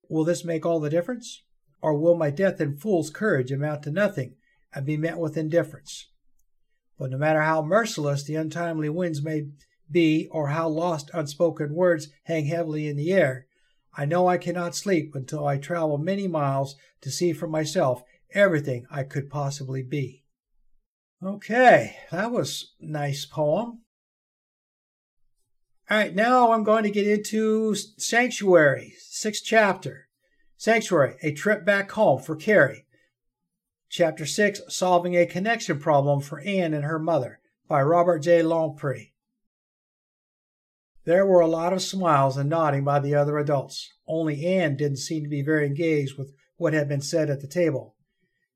Will 0.07 0.23
this 0.23 0.45
make 0.45 0.63
all 0.63 0.79
the 0.79 0.91
difference? 0.91 1.41
Or 1.81 1.97
will 1.97 2.15
my 2.15 2.29
death 2.29 2.59
and 2.59 2.79
fool's 2.79 3.09
courage 3.09 3.51
amount 3.51 3.81
to 3.83 3.91
nothing 3.91 4.35
and 4.75 4.85
be 4.85 4.95
met 4.95 5.17
with 5.17 5.35
indifference. 5.35 6.11
But 6.99 7.09
no 7.09 7.17
matter 7.17 7.41
how 7.41 7.63
merciless 7.63 8.23
the 8.25 8.35
untimely 8.35 8.89
winds 8.89 9.23
may 9.23 9.47
be, 9.89 10.27
or 10.29 10.49
how 10.49 10.69
lost 10.69 11.09
unspoken 11.15 11.73
words 11.73 12.09
hang 12.25 12.45
heavily 12.45 12.87
in 12.87 12.95
the 12.95 13.11
air, 13.11 13.47
I 13.95 14.05
know 14.05 14.27
I 14.27 14.37
cannot 14.37 14.75
sleep 14.75 15.13
until 15.15 15.45
I 15.45 15.57
travel 15.57 15.97
many 15.97 16.27
miles 16.27 16.75
to 17.01 17.11
see 17.11 17.33
for 17.33 17.47
myself 17.47 18.03
everything 18.33 18.85
I 18.89 19.03
could 19.03 19.29
possibly 19.29 19.83
be. 19.83 20.23
Okay, 21.23 21.95
that 22.11 22.31
was 22.31 22.73
nice 22.79 23.25
poem. 23.25 23.83
All 25.89 25.97
right, 25.97 26.13
now 26.13 26.51
I'm 26.51 26.63
going 26.63 26.83
to 26.83 26.91
get 26.91 27.07
into 27.07 27.75
Sanctuary, 27.75 28.93
sixth 28.99 29.43
chapter. 29.45 30.07
Sanctuary, 30.57 31.15
a 31.21 31.31
trip 31.31 31.65
back 31.65 31.91
home 31.91 32.21
for 32.21 32.35
Kari. 32.35 32.85
Chapter 33.89 34.25
6 34.25 34.61
Solving 34.69 35.15
a 35.15 35.27
Connection 35.27 35.79
Problem 35.79 36.19
for 36.19 36.39
Anne 36.39 36.73
and 36.73 36.83
Her 36.83 36.97
Mother 36.97 37.39
by 37.67 37.81
Robert 37.83 38.19
G. 38.19 38.31
Longpré. 38.31 39.12
There 41.05 41.25
were 41.25 41.41
a 41.41 41.47
lot 41.47 41.73
of 41.73 41.81
smiles 41.81 42.37
and 42.37 42.49
nodding 42.49 42.85
by 42.85 42.99
the 42.99 43.13
other 43.13 43.37
adults. 43.37 43.91
Only 44.07 44.45
Anne 44.45 44.77
didn't 44.77 44.97
seem 44.97 45.23
to 45.23 45.29
be 45.29 45.41
very 45.41 45.67
engaged 45.67 46.17
with 46.17 46.33
what 46.55 46.73
had 46.73 46.87
been 46.87 47.01
said 47.01 47.29
at 47.29 47.41
the 47.41 47.47
table. 47.47 47.95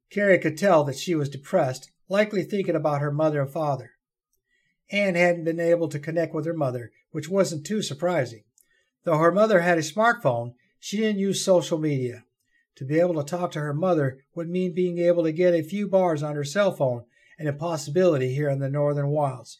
Kari 0.10 0.40
could 0.40 0.58
tell 0.58 0.86
that 0.86 0.98
she 0.98 1.14
was 1.14 1.28
depressed, 1.28 1.92
likely 2.08 2.44
thinking 2.44 2.76
about 2.76 3.02
her 3.02 3.12
mother 3.12 3.42
and 3.42 3.52
father. 3.52 3.92
Anne 4.90 5.16
hadn't 5.16 5.44
been 5.44 5.60
able 5.60 5.90
to 5.90 6.00
connect 6.00 6.34
with 6.34 6.46
her 6.46 6.54
mother, 6.54 6.92
which 7.12 7.28
wasn't 7.28 7.66
too 7.66 7.82
surprising. 7.82 8.44
Though 9.04 9.18
her 9.18 9.34
mother 9.34 9.60
had 9.60 9.78
a 9.78 9.82
smartphone, 9.82 10.54
she 10.80 10.98
didn't 10.98 11.20
use 11.20 11.44
social 11.44 11.78
media. 11.78 12.24
To 12.78 12.86
be 12.86 13.00
able 13.00 13.16
to 13.16 13.24
talk 13.24 13.52
to 13.52 13.60
her 13.60 13.74
mother 13.74 14.20
would 14.36 14.48
mean 14.48 14.74
being 14.74 15.00
able 15.00 15.24
to 15.24 15.34
get 15.34 15.54
a 15.54 15.64
few 15.64 15.90
bars 15.90 16.24
on 16.24 16.36
her 16.36 16.46
cell 16.46 16.72
phone, 16.72 17.04
an 17.38 17.48
impossibility 17.48 18.34
here 18.34 18.50
in 18.50 18.60
the 18.60 18.70
northern 18.70 19.10
wilds. 19.10 19.60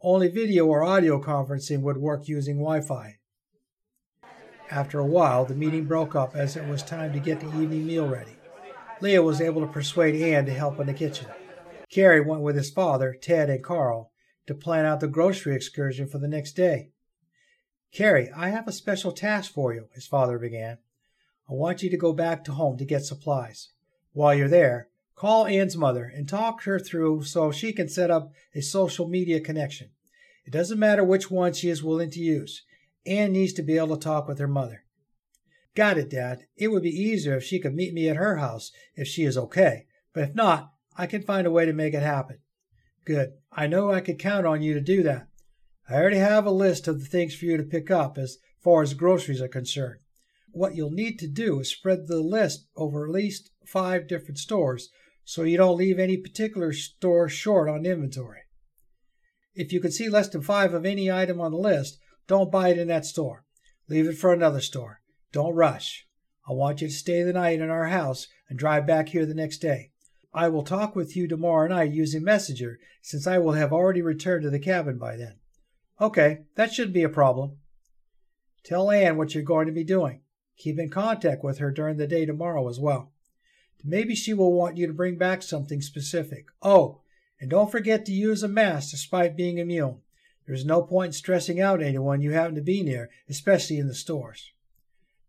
Only 0.00 0.28
video 0.28 0.66
or 0.66 0.84
audio 0.84 1.20
conferencing 1.20 1.80
would 1.80 1.96
work 1.96 2.28
using 2.28 2.58
Wi 2.58 2.80
Fi. 2.82 3.16
After 4.70 5.00
a 5.00 5.06
while, 5.06 5.44
the 5.44 5.56
meeting 5.56 5.86
broke 5.86 6.14
up 6.14 6.36
as 6.36 6.56
it 6.56 6.68
was 6.68 6.84
time 6.84 7.12
to 7.14 7.18
get 7.18 7.40
the 7.40 7.48
evening 7.48 7.84
meal 7.84 8.06
ready. 8.06 8.36
Leah 9.00 9.22
was 9.22 9.40
able 9.40 9.60
to 9.60 9.72
persuade 9.72 10.14
Anne 10.14 10.46
to 10.46 10.54
help 10.54 10.78
in 10.78 10.86
the 10.86 10.94
kitchen. 10.94 11.26
Kari 11.90 12.20
went 12.20 12.42
with 12.42 12.54
his 12.54 12.70
father, 12.70 13.16
Ted, 13.20 13.50
and 13.50 13.64
Carl 13.64 14.12
to 14.46 14.54
plan 14.54 14.84
out 14.84 15.00
the 15.00 15.08
grocery 15.08 15.56
excursion 15.56 16.06
for 16.06 16.18
the 16.18 16.28
next 16.28 16.52
day. 16.52 16.90
Kari, 17.90 18.30
I 18.36 18.50
have 18.50 18.68
a 18.68 18.72
special 18.72 19.10
task 19.10 19.52
for 19.52 19.74
you, 19.74 19.88
his 19.92 20.06
father 20.06 20.38
began. 20.38 20.78
I 21.50 21.54
want 21.54 21.82
you 21.82 21.90
to 21.90 21.96
go 21.96 22.12
back 22.12 22.44
to 22.44 22.52
home 22.52 22.76
to 22.78 22.84
get 22.84 23.04
supplies. 23.04 23.70
While 24.12 24.34
you're 24.34 24.48
there, 24.48 24.90
call 25.18 25.46
Anne's 25.46 25.76
mother 25.76 26.04
and 26.14 26.28
talk 26.28 26.62
her 26.62 26.78
through 26.78 27.24
so 27.24 27.50
she 27.50 27.72
can 27.72 27.88
set 27.88 28.08
up 28.08 28.32
a 28.54 28.60
social 28.60 29.08
media 29.08 29.40
connection. 29.40 29.90
It 30.46 30.52
doesn't 30.52 30.78
matter 30.78 31.02
which 31.02 31.28
one 31.28 31.52
she 31.52 31.68
is 31.68 31.82
willing 31.82 32.10
to 32.10 32.20
use. 32.20 32.62
Anne 33.04 33.32
needs 33.32 33.52
to 33.54 33.62
be 33.62 33.76
able 33.76 33.96
to 33.96 34.04
talk 34.04 34.28
with 34.28 34.38
her 34.38 34.46
mother. 34.46 34.84
Got 35.74 35.98
it, 35.98 36.08
Dad. 36.08 36.46
It 36.56 36.68
would 36.68 36.84
be 36.84 36.90
easier 36.90 37.36
if 37.36 37.42
she 37.42 37.58
could 37.58 37.74
meet 37.74 37.92
me 37.92 38.08
at 38.08 38.16
her 38.16 38.36
house 38.36 38.70
if 38.94 39.08
she 39.08 39.24
is 39.24 39.36
okay, 39.36 39.86
but 40.12 40.22
if 40.22 40.34
not, 40.36 40.70
I 40.96 41.06
can 41.06 41.22
find 41.22 41.46
a 41.46 41.50
way 41.50 41.66
to 41.66 41.72
make 41.72 41.94
it 41.94 42.02
happen. 42.02 42.38
Good. 43.04 43.32
I 43.50 43.66
know 43.66 43.90
I 43.90 44.00
could 44.00 44.20
count 44.20 44.46
on 44.46 44.62
you 44.62 44.74
to 44.74 44.80
do 44.80 45.02
that. 45.02 45.26
I 45.88 45.94
already 45.94 46.18
have 46.18 46.46
a 46.46 46.50
list 46.50 46.86
of 46.86 47.00
the 47.00 47.06
things 47.06 47.34
for 47.34 47.46
you 47.46 47.56
to 47.56 47.64
pick 47.64 47.90
up 47.90 48.18
as 48.18 48.38
far 48.62 48.82
as 48.82 48.94
groceries 48.94 49.42
are 49.42 49.48
concerned. 49.48 50.00
What 50.52 50.76
you'll 50.76 50.90
need 50.90 51.18
to 51.18 51.26
do 51.26 51.58
is 51.58 51.70
spread 51.70 52.06
the 52.06 52.20
list 52.20 52.68
over 52.76 53.04
at 53.04 53.12
least 53.12 53.50
five 53.66 54.06
different 54.06 54.38
stores 54.38 54.90
so 55.28 55.42
you 55.42 55.58
don't 55.58 55.76
leave 55.76 55.98
any 55.98 56.16
particular 56.16 56.72
store 56.72 57.28
short 57.28 57.68
on 57.68 57.84
inventory. 57.84 58.40
If 59.54 59.74
you 59.74 59.78
can 59.78 59.92
see 59.92 60.08
less 60.08 60.30
than 60.30 60.40
five 60.40 60.72
of 60.72 60.86
any 60.86 61.12
item 61.12 61.38
on 61.38 61.50
the 61.50 61.58
list, 61.58 61.98
don't 62.26 62.50
buy 62.50 62.70
it 62.70 62.78
in 62.78 62.88
that 62.88 63.04
store. 63.04 63.44
Leave 63.90 64.06
it 64.06 64.16
for 64.16 64.32
another 64.32 64.62
store. 64.62 65.02
Don't 65.30 65.54
rush. 65.54 66.06
I 66.48 66.54
want 66.54 66.80
you 66.80 66.88
to 66.88 66.94
stay 66.94 67.22
the 67.22 67.34
night 67.34 67.60
in 67.60 67.68
our 67.68 67.88
house 67.88 68.26
and 68.48 68.58
drive 68.58 68.86
back 68.86 69.10
here 69.10 69.26
the 69.26 69.34
next 69.34 69.58
day. 69.58 69.90
I 70.32 70.48
will 70.48 70.62
talk 70.62 70.96
with 70.96 71.14
you 71.14 71.28
tomorrow 71.28 71.68
night 71.68 71.92
using 71.92 72.24
Messenger, 72.24 72.78
since 73.02 73.26
I 73.26 73.36
will 73.36 73.52
have 73.52 73.70
already 73.70 74.00
returned 74.00 74.44
to 74.44 74.50
the 74.50 74.58
cabin 74.58 74.96
by 74.96 75.16
then. 75.18 75.40
Okay, 76.00 76.44
that 76.54 76.72
shouldn't 76.72 76.94
be 76.94 77.02
a 77.02 77.10
problem. 77.10 77.58
Tell 78.64 78.90
Anne 78.90 79.18
what 79.18 79.34
you're 79.34 79.44
going 79.44 79.66
to 79.66 79.72
be 79.72 79.84
doing. 79.84 80.22
Keep 80.56 80.78
in 80.78 80.88
contact 80.88 81.44
with 81.44 81.58
her 81.58 81.70
during 81.70 81.98
the 81.98 82.06
day 82.06 82.24
tomorrow 82.24 82.66
as 82.66 82.80
well. 82.80 83.12
Maybe 83.84 84.14
she 84.14 84.34
will 84.34 84.52
want 84.52 84.76
you 84.76 84.86
to 84.86 84.92
bring 84.92 85.16
back 85.16 85.42
something 85.42 85.80
specific. 85.80 86.46
Oh, 86.62 87.00
and 87.40 87.48
don't 87.48 87.70
forget 87.70 88.04
to 88.06 88.12
use 88.12 88.42
a 88.42 88.48
mask 88.48 88.90
despite 88.90 89.36
being 89.36 89.58
immune. 89.58 90.00
There's 90.46 90.64
no 90.64 90.82
point 90.82 91.08
in 91.08 91.12
stressing 91.12 91.60
out 91.60 91.82
anyone 91.82 92.22
you 92.22 92.32
happen 92.32 92.54
to 92.54 92.62
be 92.62 92.82
near, 92.82 93.10
especially 93.28 93.78
in 93.78 93.86
the 93.86 93.94
stores. 93.94 94.52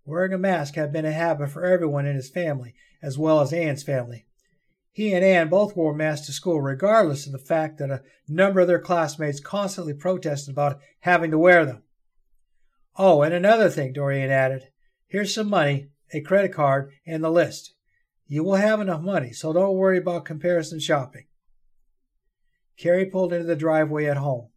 Wearing 0.05 0.33
a 0.33 0.37
mask 0.37 0.75
had 0.75 0.91
been 0.91 1.05
a 1.05 1.11
habit 1.11 1.51
for 1.51 1.65
everyone 1.65 2.05
in 2.05 2.15
his 2.15 2.29
family, 2.29 2.73
as 3.01 3.17
well 3.17 3.41
as 3.41 3.53
Anne's 3.53 3.83
family. 3.83 4.25
He 4.91 5.13
and 5.13 5.23
Anne 5.23 5.49
both 5.49 5.75
wore 5.75 5.93
masks 5.93 6.25
to 6.25 6.31
school, 6.31 6.61
regardless 6.61 7.25
of 7.25 7.31
the 7.31 7.37
fact 7.37 7.77
that 7.77 7.91
a 7.91 8.01
number 8.27 8.59
of 8.59 8.67
their 8.67 8.79
classmates 8.79 9.39
constantly 9.39 9.93
protested 9.93 10.51
about 10.51 10.79
having 11.01 11.31
to 11.31 11.37
wear 11.37 11.65
them. 11.65 11.83
Oh, 12.97 13.21
and 13.21 13.33
another 13.33 13.69
thing, 13.69 13.93
Dorian 13.93 14.31
added. 14.31 14.69
Here's 15.07 15.33
some 15.33 15.49
money, 15.49 15.89
a 16.11 16.21
credit 16.21 16.53
card, 16.53 16.91
and 17.05 17.23
the 17.23 17.29
list. 17.29 17.73
You 18.31 18.43
will 18.43 18.55
have 18.55 18.79
enough 18.79 19.01
money, 19.01 19.33
so 19.33 19.51
don't 19.51 19.75
worry 19.75 19.97
about 19.97 20.23
comparison 20.23 20.79
shopping. 20.79 21.25
Kari 22.77 23.07
pulled 23.07 23.33
into 23.33 23.47
the 23.47 23.55
driveway 23.55 24.05
at 24.05 24.17
home. 24.17 24.49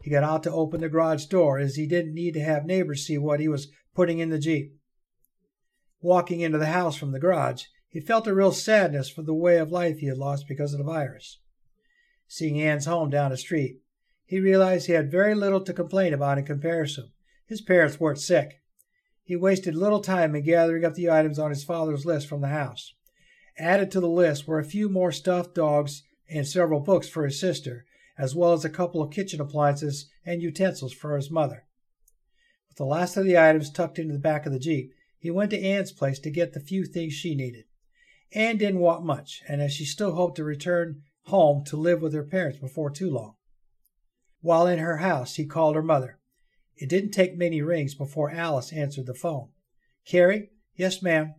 He 0.00 0.10
got 0.10 0.24
out 0.24 0.42
to 0.44 0.50
open 0.50 0.80
the 0.80 0.88
garage 0.88 1.26
door 1.26 1.58
as 1.58 1.76
he 1.76 1.86
didn't 1.86 2.14
need 2.14 2.32
to 2.32 2.40
have 2.40 2.64
neighbors 2.64 3.06
see 3.06 3.18
what 3.18 3.38
he 3.38 3.46
was 3.46 3.68
putting 3.94 4.20
in 4.20 4.30
the 4.30 4.38
Jeep. 4.38 4.74
Walking 6.00 6.40
into 6.40 6.56
the 6.56 6.68
house 6.68 6.96
from 6.96 7.12
the 7.12 7.20
garage, 7.20 7.64
he 7.90 8.00
felt 8.00 8.26
a 8.26 8.34
real 8.34 8.52
sadness 8.52 9.10
for 9.10 9.20
the 9.20 9.34
way 9.34 9.58
of 9.58 9.70
life 9.70 9.98
he 9.98 10.06
had 10.06 10.16
lost 10.16 10.48
because 10.48 10.72
of 10.72 10.78
the 10.78 10.84
virus. 10.84 11.40
Seeing 12.26 12.58
Anne's 12.58 12.86
home 12.86 13.10
down 13.10 13.32
the 13.32 13.36
street, 13.36 13.80
he 14.24 14.40
realized 14.40 14.86
he 14.86 14.94
had 14.94 15.10
very 15.10 15.34
little 15.34 15.60
to 15.60 15.74
complain 15.74 16.14
about 16.14 16.38
in 16.38 16.46
comparison. 16.46 17.12
His 17.44 17.60
parents 17.60 18.00
weren't 18.00 18.18
sick. 18.18 18.62
He 19.22 19.36
wasted 19.36 19.74
little 19.74 20.00
time 20.00 20.34
in 20.34 20.42
gathering 20.42 20.86
up 20.86 20.94
the 20.94 21.10
items 21.10 21.38
on 21.38 21.50
his 21.50 21.64
father's 21.64 22.06
list 22.06 22.26
from 22.26 22.40
the 22.40 22.48
house. 22.48 22.94
Added 23.58 23.90
to 23.90 24.00
the 24.00 24.08
list 24.08 24.46
were 24.46 24.58
a 24.58 24.64
few 24.64 24.88
more 24.88 25.12
stuffed 25.12 25.54
dogs 25.54 26.02
and 26.28 26.46
several 26.46 26.80
books 26.80 27.08
for 27.08 27.24
his 27.24 27.40
sister, 27.40 27.84
as 28.16 28.34
well 28.34 28.52
as 28.52 28.64
a 28.64 28.70
couple 28.70 29.02
of 29.02 29.10
kitchen 29.10 29.40
appliances 29.40 30.08
and 30.24 30.42
utensils 30.42 30.92
for 30.92 31.16
his 31.16 31.30
mother. 31.30 31.64
With 32.68 32.76
the 32.76 32.84
last 32.84 33.16
of 33.16 33.24
the 33.24 33.38
items 33.38 33.70
tucked 33.70 33.98
into 33.98 34.12
the 34.12 34.18
back 34.18 34.46
of 34.46 34.52
the 34.52 34.58
Jeep, 34.58 34.92
he 35.18 35.30
went 35.30 35.50
to 35.50 35.60
Anne's 35.60 35.92
place 35.92 36.18
to 36.20 36.30
get 36.30 36.52
the 36.52 36.60
few 36.60 36.84
things 36.84 37.12
she 37.12 37.34
needed. 37.34 37.64
Anne 38.32 38.58
didn't 38.58 38.80
want 38.80 39.04
much, 39.04 39.42
and 39.48 39.60
as 39.60 39.72
she 39.72 39.84
still 39.84 40.14
hoped 40.14 40.36
to 40.36 40.44
return 40.44 41.02
home 41.24 41.64
to 41.64 41.76
live 41.76 42.00
with 42.00 42.14
her 42.14 42.24
parents 42.24 42.58
before 42.58 42.90
too 42.90 43.10
long. 43.10 43.34
While 44.40 44.66
in 44.66 44.78
her 44.78 44.98
house, 44.98 45.34
he 45.34 45.44
called 45.44 45.74
her 45.74 45.82
mother. 45.82 46.18
It 46.76 46.88
didn't 46.88 47.10
take 47.10 47.36
many 47.36 47.60
rings 47.60 47.94
before 47.94 48.30
Alice 48.30 48.72
answered 48.72 49.06
the 49.06 49.14
phone. 49.14 49.48
Kari? 50.06 50.50
Yes, 50.76 51.02
ma'am. 51.02 51.34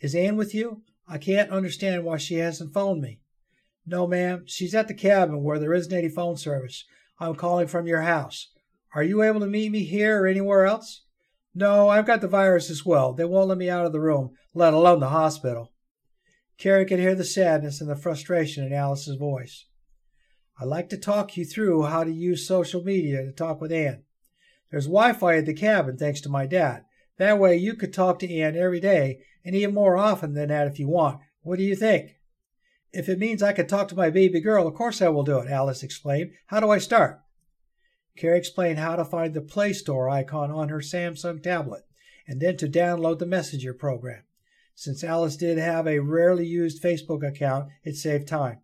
Is 0.00 0.14
Anne 0.14 0.36
with 0.36 0.54
you? 0.54 0.82
I 1.08 1.18
can't 1.18 1.50
understand 1.50 2.04
why 2.04 2.16
she 2.16 2.36
hasn't 2.36 2.72
phoned 2.72 3.02
me. 3.02 3.20
No, 3.86 4.06
ma'am. 4.06 4.44
She's 4.46 4.74
at 4.74 4.88
the 4.88 4.94
cabin 4.94 5.42
where 5.42 5.58
there 5.58 5.74
isn't 5.74 5.92
any 5.92 6.08
phone 6.08 6.36
service. 6.36 6.84
I'm 7.18 7.34
calling 7.34 7.66
from 7.66 7.86
your 7.86 8.02
house. 8.02 8.48
Are 8.94 9.02
you 9.02 9.22
able 9.22 9.40
to 9.40 9.46
meet 9.46 9.70
me 9.72 9.84
here 9.84 10.22
or 10.22 10.26
anywhere 10.26 10.66
else? 10.66 11.02
No, 11.54 11.88
I've 11.88 12.06
got 12.06 12.20
the 12.20 12.28
virus 12.28 12.70
as 12.70 12.84
well. 12.84 13.12
They 13.12 13.24
won't 13.24 13.48
let 13.48 13.58
me 13.58 13.68
out 13.68 13.86
of 13.86 13.92
the 13.92 14.00
room, 14.00 14.30
let 14.54 14.74
alone 14.74 15.00
the 15.00 15.08
hospital. 15.08 15.72
Kari 16.58 16.86
could 16.86 16.98
hear 16.98 17.14
the 17.14 17.24
sadness 17.24 17.80
and 17.80 17.90
the 17.90 17.96
frustration 17.96 18.64
in 18.64 18.72
Alice's 18.72 19.16
voice. 19.16 19.66
I'd 20.60 20.68
like 20.68 20.88
to 20.90 20.96
talk 20.96 21.36
you 21.36 21.44
through 21.44 21.84
how 21.84 22.04
to 22.04 22.12
use 22.12 22.46
social 22.46 22.82
media 22.82 23.24
to 23.24 23.32
talk 23.32 23.60
with 23.60 23.72
Anne. 23.72 24.04
There's 24.70 24.86
Wi 24.86 25.12
Fi 25.12 25.38
at 25.38 25.46
the 25.46 25.54
cabin 25.54 25.96
thanks 25.98 26.20
to 26.22 26.28
my 26.28 26.46
dad. 26.46 26.84
That 27.22 27.38
way 27.38 27.56
you 27.56 27.74
could 27.74 27.92
talk 27.92 28.18
to 28.18 28.36
Anne 28.36 28.56
every 28.56 28.80
day 28.80 29.20
and 29.44 29.54
even 29.54 29.76
more 29.76 29.96
often 29.96 30.34
than 30.34 30.48
that 30.48 30.66
if 30.66 30.80
you 30.80 30.88
want. 30.88 31.20
What 31.42 31.56
do 31.56 31.62
you 31.62 31.76
think? 31.76 32.16
If 32.92 33.08
it 33.08 33.20
means 33.20 33.44
I 33.44 33.52
could 33.52 33.68
talk 33.68 33.86
to 33.88 33.94
my 33.94 34.10
baby 34.10 34.40
girl, 34.40 34.66
of 34.66 34.74
course 34.74 35.00
I 35.00 35.08
will 35.08 35.22
do 35.22 35.38
it, 35.38 35.48
Alice 35.48 35.84
exclaimed. 35.84 36.32
How 36.46 36.58
do 36.58 36.68
I 36.70 36.78
start? 36.78 37.20
Kari 38.16 38.36
explained 38.36 38.80
how 38.80 38.96
to 38.96 39.04
find 39.04 39.34
the 39.34 39.40
Play 39.40 39.72
Store 39.72 40.10
icon 40.10 40.50
on 40.50 40.68
her 40.68 40.80
Samsung 40.80 41.40
tablet 41.40 41.84
and 42.26 42.40
then 42.40 42.56
to 42.56 42.66
download 42.66 43.20
the 43.20 43.26
Messenger 43.26 43.74
program. 43.74 44.24
Since 44.74 45.04
Alice 45.04 45.36
did 45.36 45.58
have 45.58 45.86
a 45.86 46.00
rarely 46.00 46.44
used 46.44 46.82
Facebook 46.82 47.24
account, 47.24 47.68
it 47.84 47.94
saved 47.94 48.26
time. 48.26 48.62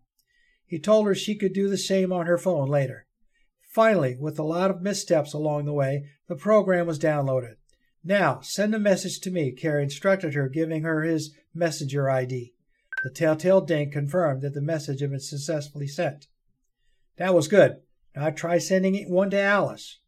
He 0.65 0.79
told 0.79 1.07
her 1.07 1.15
she 1.15 1.37
could 1.37 1.53
do 1.53 1.69
the 1.69 1.77
same 1.77 2.11
on 2.11 2.25
her 2.25 2.37
phone 2.37 2.67
later. 2.67 3.07
Finally, 3.69 4.17
with 4.19 4.37
a 4.37 4.43
lot 4.43 4.69
of 4.69 4.81
missteps 4.81 5.33
along 5.33 5.63
the 5.63 5.71
way, 5.71 6.09
the 6.27 6.35
program 6.35 6.87
was 6.87 6.99
downloaded. 6.99 7.55
Now, 8.03 8.39
send 8.41 8.73
a 8.73 8.79
message 8.79 9.19
to 9.21 9.31
me, 9.31 9.51
Kari 9.51 9.83
instructed 9.83 10.33
her, 10.33 10.47
giving 10.47 10.83
her 10.83 11.03
his 11.03 11.35
messenger 11.53 12.09
ID. 12.09 12.53
The 13.03 13.09
telltale 13.09 13.61
ding 13.61 13.91
confirmed 13.91 14.41
that 14.41 14.53
the 14.53 14.61
message 14.61 15.01
had 15.01 15.11
been 15.11 15.19
successfully 15.19 15.87
sent. 15.87 16.27
That 17.17 17.33
was 17.33 17.47
good. 17.47 17.77
Now 18.15 18.29
try 18.29 18.57
sending 18.57 18.95
one 19.09 19.29
to 19.31 19.39
Alice. 19.39 19.99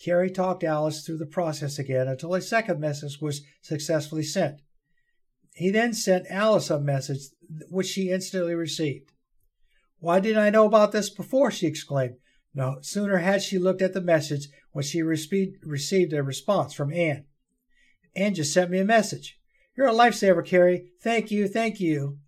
Kari 0.00 0.30
talked 0.30 0.64
Alice 0.64 1.04
through 1.04 1.18
the 1.18 1.26
process 1.26 1.78
again 1.78 2.08
until 2.08 2.34
a 2.34 2.40
second 2.40 2.80
message 2.80 3.20
was 3.20 3.42
successfully 3.62 4.22
sent. 4.22 4.60
He 5.54 5.70
then 5.70 5.94
sent 5.94 6.26
Alice 6.28 6.70
a 6.70 6.80
message 6.80 7.20
which 7.70 7.86
she 7.86 8.10
instantly 8.10 8.54
received. 8.54 9.12
Why 9.98 10.20
didn't 10.20 10.42
I 10.42 10.50
know 10.50 10.66
about 10.66 10.92
this 10.92 11.10
before? 11.10 11.50
she 11.50 11.66
exclaimed. 11.66 12.16
No 12.54 12.78
sooner 12.82 13.18
had 13.18 13.42
she 13.42 13.58
looked 13.58 13.82
at 13.82 13.94
the 13.94 14.00
message 14.00 14.48
when 14.72 14.84
she 14.84 15.02
received 15.02 16.12
a 16.12 16.22
response 16.22 16.72
from 16.72 16.92
Anne. 16.92 17.24
Anne 18.14 18.34
just 18.34 18.52
sent 18.52 18.70
me 18.70 18.78
a 18.78 18.84
message. 18.84 19.38
You're 19.76 19.88
a 19.88 19.92
lifesaver, 19.92 20.46
Kari. 20.46 20.92
Thank 21.02 21.32
you, 21.32 21.48
thank 21.48 21.80
you. 21.80 22.18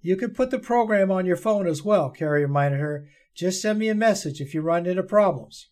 You 0.00 0.16
can 0.16 0.30
put 0.30 0.50
the 0.50 0.58
program 0.58 1.10
on 1.10 1.26
your 1.26 1.36
phone 1.36 1.66
as 1.66 1.82
well, 1.82 2.10
Kari 2.10 2.42
reminded 2.42 2.80
her. 2.80 3.08
Just 3.34 3.60
send 3.60 3.78
me 3.78 3.88
a 3.88 3.94
message 3.94 4.40
if 4.40 4.54
you 4.54 4.62
run 4.62 4.86
into 4.86 5.02
problems. 5.02 5.68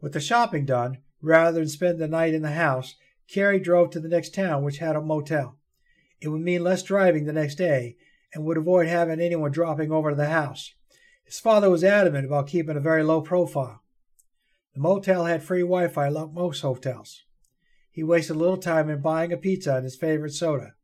With 0.00 0.14
the 0.14 0.20
shopping 0.20 0.64
done, 0.64 0.98
rather 1.20 1.58
than 1.58 1.68
spend 1.68 1.98
the 1.98 2.08
night 2.08 2.32
in 2.32 2.40
the 2.40 2.52
house, 2.52 2.94
Kari 3.28 3.60
drove 3.60 3.90
to 3.90 4.00
the 4.00 4.08
next 4.08 4.34
town, 4.34 4.64
which 4.64 4.78
had 4.78 4.96
a 4.96 5.02
motel. 5.02 5.58
It 6.20 6.28
would 6.28 6.40
mean 6.40 6.64
less 6.64 6.82
driving 6.82 7.26
the 7.26 7.32
next 7.32 7.56
day 7.56 7.96
and 8.32 8.44
would 8.44 8.56
avoid 8.56 8.86
having 8.86 9.20
anyone 9.20 9.50
dropping 9.50 9.92
over 9.92 10.10
to 10.10 10.16
the 10.16 10.28
house. 10.28 10.72
His 11.30 11.38
father 11.38 11.70
was 11.70 11.84
adamant 11.84 12.26
about 12.26 12.48
keeping 12.48 12.76
a 12.76 12.80
very 12.80 13.04
low 13.04 13.20
profile. 13.20 13.84
The 14.74 14.80
motel 14.80 15.26
had 15.26 15.44
free 15.44 15.60
Wi 15.60 15.86
Fi 15.86 16.08
like 16.08 16.32
most 16.32 16.60
hotels. 16.60 17.22
He 17.92 18.02
wasted 18.02 18.34
little 18.34 18.56
time 18.56 18.90
in 18.90 19.00
buying 19.00 19.32
a 19.32 19.36
pizza 19.36 19.76
and 19.76 19.84
his 19.84 19.94
favorite 19.94 20.32
soda. 20.32 20.74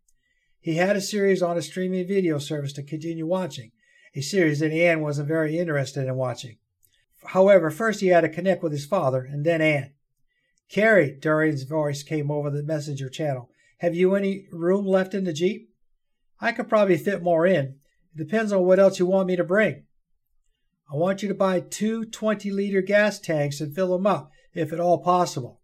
He 0.61 0.76
had 0.76 0.95
a 0.95 1.00
series 1.00 1.43
on 1.43 1.59
a 1.59 1.62
streaming 1.62 2.07
video 2.07 2.38
service 2.38 2.73
to 2.75 2.85
continue 2.85 3.26
watching, 3.26 3.73
a 4.15 4.21
series 4.21 4.61
that 4.61 4.71
Anne 4.71 5.00
wasn't 5.00 5.26
very 5.26 5.59
interested 5.59 6.07
in 6.07 6.15
watching. 6.15 6.59
However, 7.25 7.69
first 7.69 8.00
he 8.00 8.07
had 8.07 8.21
to 8.21 8.29
connect 8.29 8.62
with 8.62 8.71
his 8.71 8.87
father 8.87 9.25
and 9.29 9.45
then 9.45 9.61
Anne. 9.61 9.95
Kari, 10.69 11.19
Dorian's 11.19 11.65
voice 11.65 12.05
came 12.05 12.31
over 12.31 12.50
the 12.50 12.62
messenger 12.62 13.09
channel. 13.09 13.50
Have 13.79 13.97
you 13.97 14.15
any 14.15 14.47
room 14.53 14.87
left 14.87 15.12
in 15.12 15.25
the 15.25 15.33
Jeep? 15.33 15.71
I 16.41 16.53
could 16.53 16.69
probably 16.69 16.99
fit 16.99 17.21
more 17.21 17.49
in. 17.49 17.81
It 18.15 18.19
depends 18.19 18.53
on 18.53 18.62
what 18.62 18.79
else 18.79 19.00
you 19.00 19.07
want 19.07 19.26
me 19.26 19.35
to 19.35 19.43
bring. 19.43 19.86
I 20.93 20.97
want 20.97 21.23
you 21.23 21.28
to 21.28 21.35
buy 21.35 21.61
two 21.61 22.05
20 22.05 22.50
liter 22.50 22.81
gas 22.81 23.19
tanks 23.19 23.61
and 23.61 23.75
fill 23.75 23.93
them 23.93 24.07
up, 24.07 24.31
if 24.55 24.73
at 24.73 24.81
all 24.81 24.99
possible. 24.99 25.61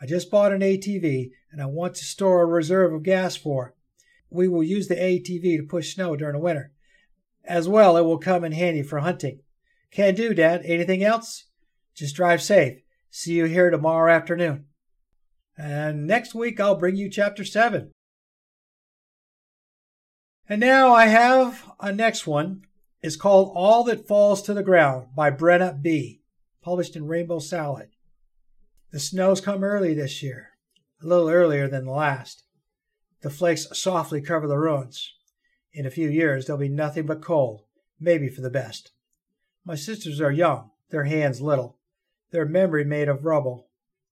I 0.00 0.06
just 0.06 0.30
bought 0.30 0.52
an 0.52 0.60
ATV 0.60 1.30
and 1.50 1.60
I 1.60 1.66
want 1.66 1.94
to 1.96 2.04
store 2.04 2.42
a 2.42 2.46
reserve 2.46 2.92
of 2.92 3.02
gas 3.02 3.36
for 3.36 3.68
it. 3.68 3.74
We 4.30 4.48
will 4.48 4.62
use 4.62 4.88
the 4.88 4.94
ATV 4.94 5.58
to 5.58 5.66
push 5.68 5.94
snow 5.94 6.16
during 6.16 6.34
the 6.34 6.40
winter. 6.40 6.72
As 7.44 7.68
well, 7.68 7.96
it 7.96 8.02
will 8.02 8.18
come 8.18 8.44
in 8.44 8.52
handy 8.52 8.82
for 8.82 9.00
hunting. 9.00 9.40
Can 9.90 10.14
do, 10.14 10.32
Dad. 10.34 10.62
Anything 10.64 11.02
else? 11.02 11.46
Just 11.94 12.14
drive 12.14 12.40
safe. 12.40 12.78
See 13.10 13.32
you 13.32 13.46
here 13.46 13.70
tomorrow 13.70 14.12
afternoon. 14.12 14.66
And 15.58 16.06
next 16.06 16.34
week 16.34 16.60
I'll 16.60 16.76
bring 16.76 16.96
you 16.96 17.10
chapter 17.10 17.44
7. 17.44 17.90
And 20.48 20.60
now 20.60 20.92
I 20.92 21.06
have 21.06 21.70
a 21.80 21.92
next 21.92 22.26
one. 22.26 22.62
It's 23.02 23.16
called 23.16 23.52
All 23.54 23.82
That 23.84 24.06
Falls 24.06 24.42
to 24.42 24.52
the 24.52 24.62
Ground 24.62 25.08
by 25.16 25.30
Brenna 25.30 25.80
B., 25.80 26.20
published 26.60 26.96
in 26.96 27.06
Rainbow 27.06 27.38
Salad. 27.38 27.88
The 28.92 29.00
snows 29.00 29.40
come 29.40 29.64
early 29.64 29.94
this 29.94 30.22
year, 30.22 30.50
a 31.02 31.06
little 31.06 31.30
earlier 31.30 31.66
than 31.66 31.86
the 31.86 31.92
last. 31.92 32.44
The 33.22 33.30
flakes 33.30 33.66
softly 33.72 34.20
cover 34.20 34.46
the 34.46 34.58
ruins. 34.58 35.14
In 35.72 35.86
a 35.86 35.90
few 35.90 36.10
years, 36.10 36.44
there'll 36.44 36.60
be 36.60 36.68
nothing 36.68 37.06
but 37.06 37.22
cold, 37.22 37.62
maybe 37.98 38.28
for 38.28 38.42
the 38.42 38.50
best. 38.50 38.92
My 39.64 39.76
sisters 39.76 40.20
are 40.20 40.30
young, 40.30 40.70
their 40.90 41.04
hands 41.04 41.40
little, 41.40 41.78
their 42.32 42.44
memory 42.44 42.84
made 42.84 43.08
of 43.08 43.24
rubble. 43.24 43.68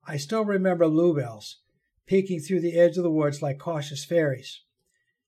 I 0.06 0.16
still 0.16 0.46
remember 0.46 0.88
bluebells, 0.88 1.58
peeking 2.06 2.40
through 2.40 2.62
the 2.62 2.78
edge 2.78 2.96
of 2.96 3.02
the 3.02 3.10
woods 3.10 3.42
like 3.42 3.58
cautious 3.58 4.06
fairies. 4.06 4.62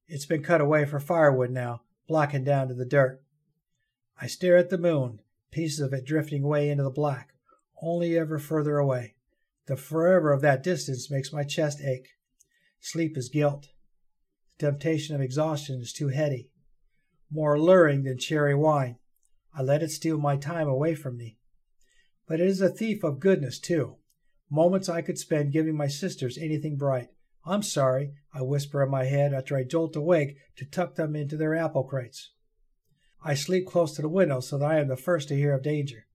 It's 0.08 0.24
been 0.24 0.42
cut 0.42 0.62
away 0.62 0.87
for 0.87 0.98
firewood 0.98 1.50
now, 1.50 1.82
blackened 2.08 2.46
down 2.46 2.68
to 2.68 2.74
the 2.74 2.87
dirt. 2.87 3.20
I 4.22 4.26
stare 4.26 4.59
at 4.59 4.68
the 4.68 4.76
moon, 4.76 5.20
pieces 5.50 5.80
of 5.80 5.94
it 5.94 6.04
drifting 6.04 6.44
away 6.44 6.68
into 6.68 6.85
the 6.85 6.90
black, 6.90 7.30
only 7.80 8.18
ever 8.18 8.38
further 8.38 8.76
away. 8.76 9.14
The 9.66 9.76
forever 9.76 10.30
of 10.30 10.42
that 10.42 10.62
distance 10.62 11.11
makes 11.11 11.33
my 11.33 11.42
chest 11.42 11.80
ache. 11.80 12.09
Sleep 12.80 13.16
is 13.16 13.30
guilt. 13.30 13.68
The 14.59 14.66
temptation 14.66 15.14
of 15.14 15.22
exhaustion 15.22 15.80
is 15.80 15.94
too 15.94 16.09
heady, 16.09 16.50
more 17.30 17.54
alluring 17.54 18.02
than 18.02 18.18
cherry 18.18 18.54
wine. 18.54 18.98
I 19.54 19.62
let 19.62 19.83
it 19.83 19.90
steal 19.90 20.18
my 20.18 20.37
time 20.37 20.68
away 20.68 20.94
from 20.94 21.16
me. 21.16 21.38
But 22.28 22.40
it 22.40 22.46
is 22.46 22.61
a 22.61 22.68
thief 22.68 23.02
of 23.02 23.20
goodness, 23.20 23.59
too. 23.59 23.96
Moments 24.50 24.88
I 24.88 25.00
could 25.00 25.18
spend 25.18 25.52
giving 25.52 25.76
my 25.76 25.88
sisters 25.88 26.37
anything 26.37 26.76
bright. 26.76 27.09
I'm 27.46 27.62
sorry, 27.62 28.12
I 28.35 28.42
whisper 28.42 28.83
in 28.83 28.90
my 28.90 29.04
head 29.04 29.33
after 29.33 29.56
I 29.56 29.64
jolt 29.64 29.96
awake 29.96 30.37
to 30.56 30.66
tuck 30.66 30.96
them 30.96 31.16
into 31.16 31.38
their 31.38 31.54
apple 31.54 31.85
crates. 31.85 32.33
I 33.22 33.35
sleep 33.35 33.66
close 33.66 33.94
to 33.96 34.02
the 34.02 34.09
window 34.09 34.40
so 34.40 34.56
that 34.56 34.64
I 34.64 34.78
am 34.78 34.88
the 34.88 34.96
first 34.96 35.28
to 35.28 35.37
hear 35.37 35.52
of 35.52 35.62
danger. 35.62 36.06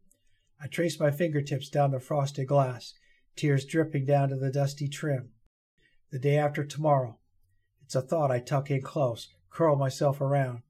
I 0.60 0.68
trace 0.68 1.00
my 1.00 1.12
fingertips 1.12 1.70
down 1.70 1.92
the 1.92 2.00
frosted 2.00 2.48
glass, 2.48 2.96
tears 3.36 3.66
dripping 3.66 4.06
down 4.06 4.30
to 4.30 4.36
the 4.36 4.52
dusty 4.52 4.88
trim. 4.88 5.30
The 6.12 6.18
day 6.18 6.38
after 6.38 6.64
tomorrow. 6.64 7.20
It's 7.84 7.94
a 7.94 8.02
thought 8.02 8.32
I 8.32 8.40
tuck 8.40 8.72
in 8.72 8.82
close, 8.82 9.28
curl 9.52 9.76
myself 9.76 10.20
around. 10.20 10.64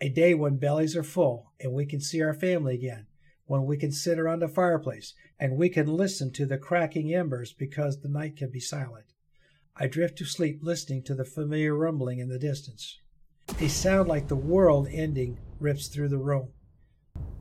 A 0.00 0.08
day 0.08 0.32
when 0.32 0.56
bellies 0.56 0.96
are 0.96 1.02
full 1.02 1.52
and 1.60 1.72
we 1.72 1.84
can 1.84 2.00
see 2.00 2.22
our 2.22 2.32
family 2.32 2.74
again, 2.74 3.06
when 3.44 3.66
we 3.66 3.76
can 3.76 3.92
sit 3.92 4.18
around 4.18 4.40
the 4.40 4.48
fireplace 4.48 5.12
and 5.38 5.58
we 5.58 5.68
can 5.68 5.86
listen 5.86 6.32
to 6.32 6.46
the 6.46 6.56
cracking 6.56 7.12
embers 7.12 7.52
because 7.52 8.00
the 8.00 8.08
night 8.08 8.36
can 8.36 8.50
be 8.50 8.60
silent. 8.60 9.12
I 9.76 9.88
drift 9.88 10.16
to 10.18 10.24
sleep 10.24 10.60
listening 10.62 11.02
to 11.02 11.14
the 11.14 11.24
familiar 11.26 11.74
rumbling 11.74 12.20
in 12.20 12.28
the 12.28 12.38
distance. 12.38 13.00
A 13.60 13.68
sound 13.68 14.08
like 14.08 14.28
the 14.28 14.36
world 14.36 14.88
ending 14.90 15.38
rips 15.60 15.88
through 15.88 16.08
the 16.08 16.18
room. 16.18 16.48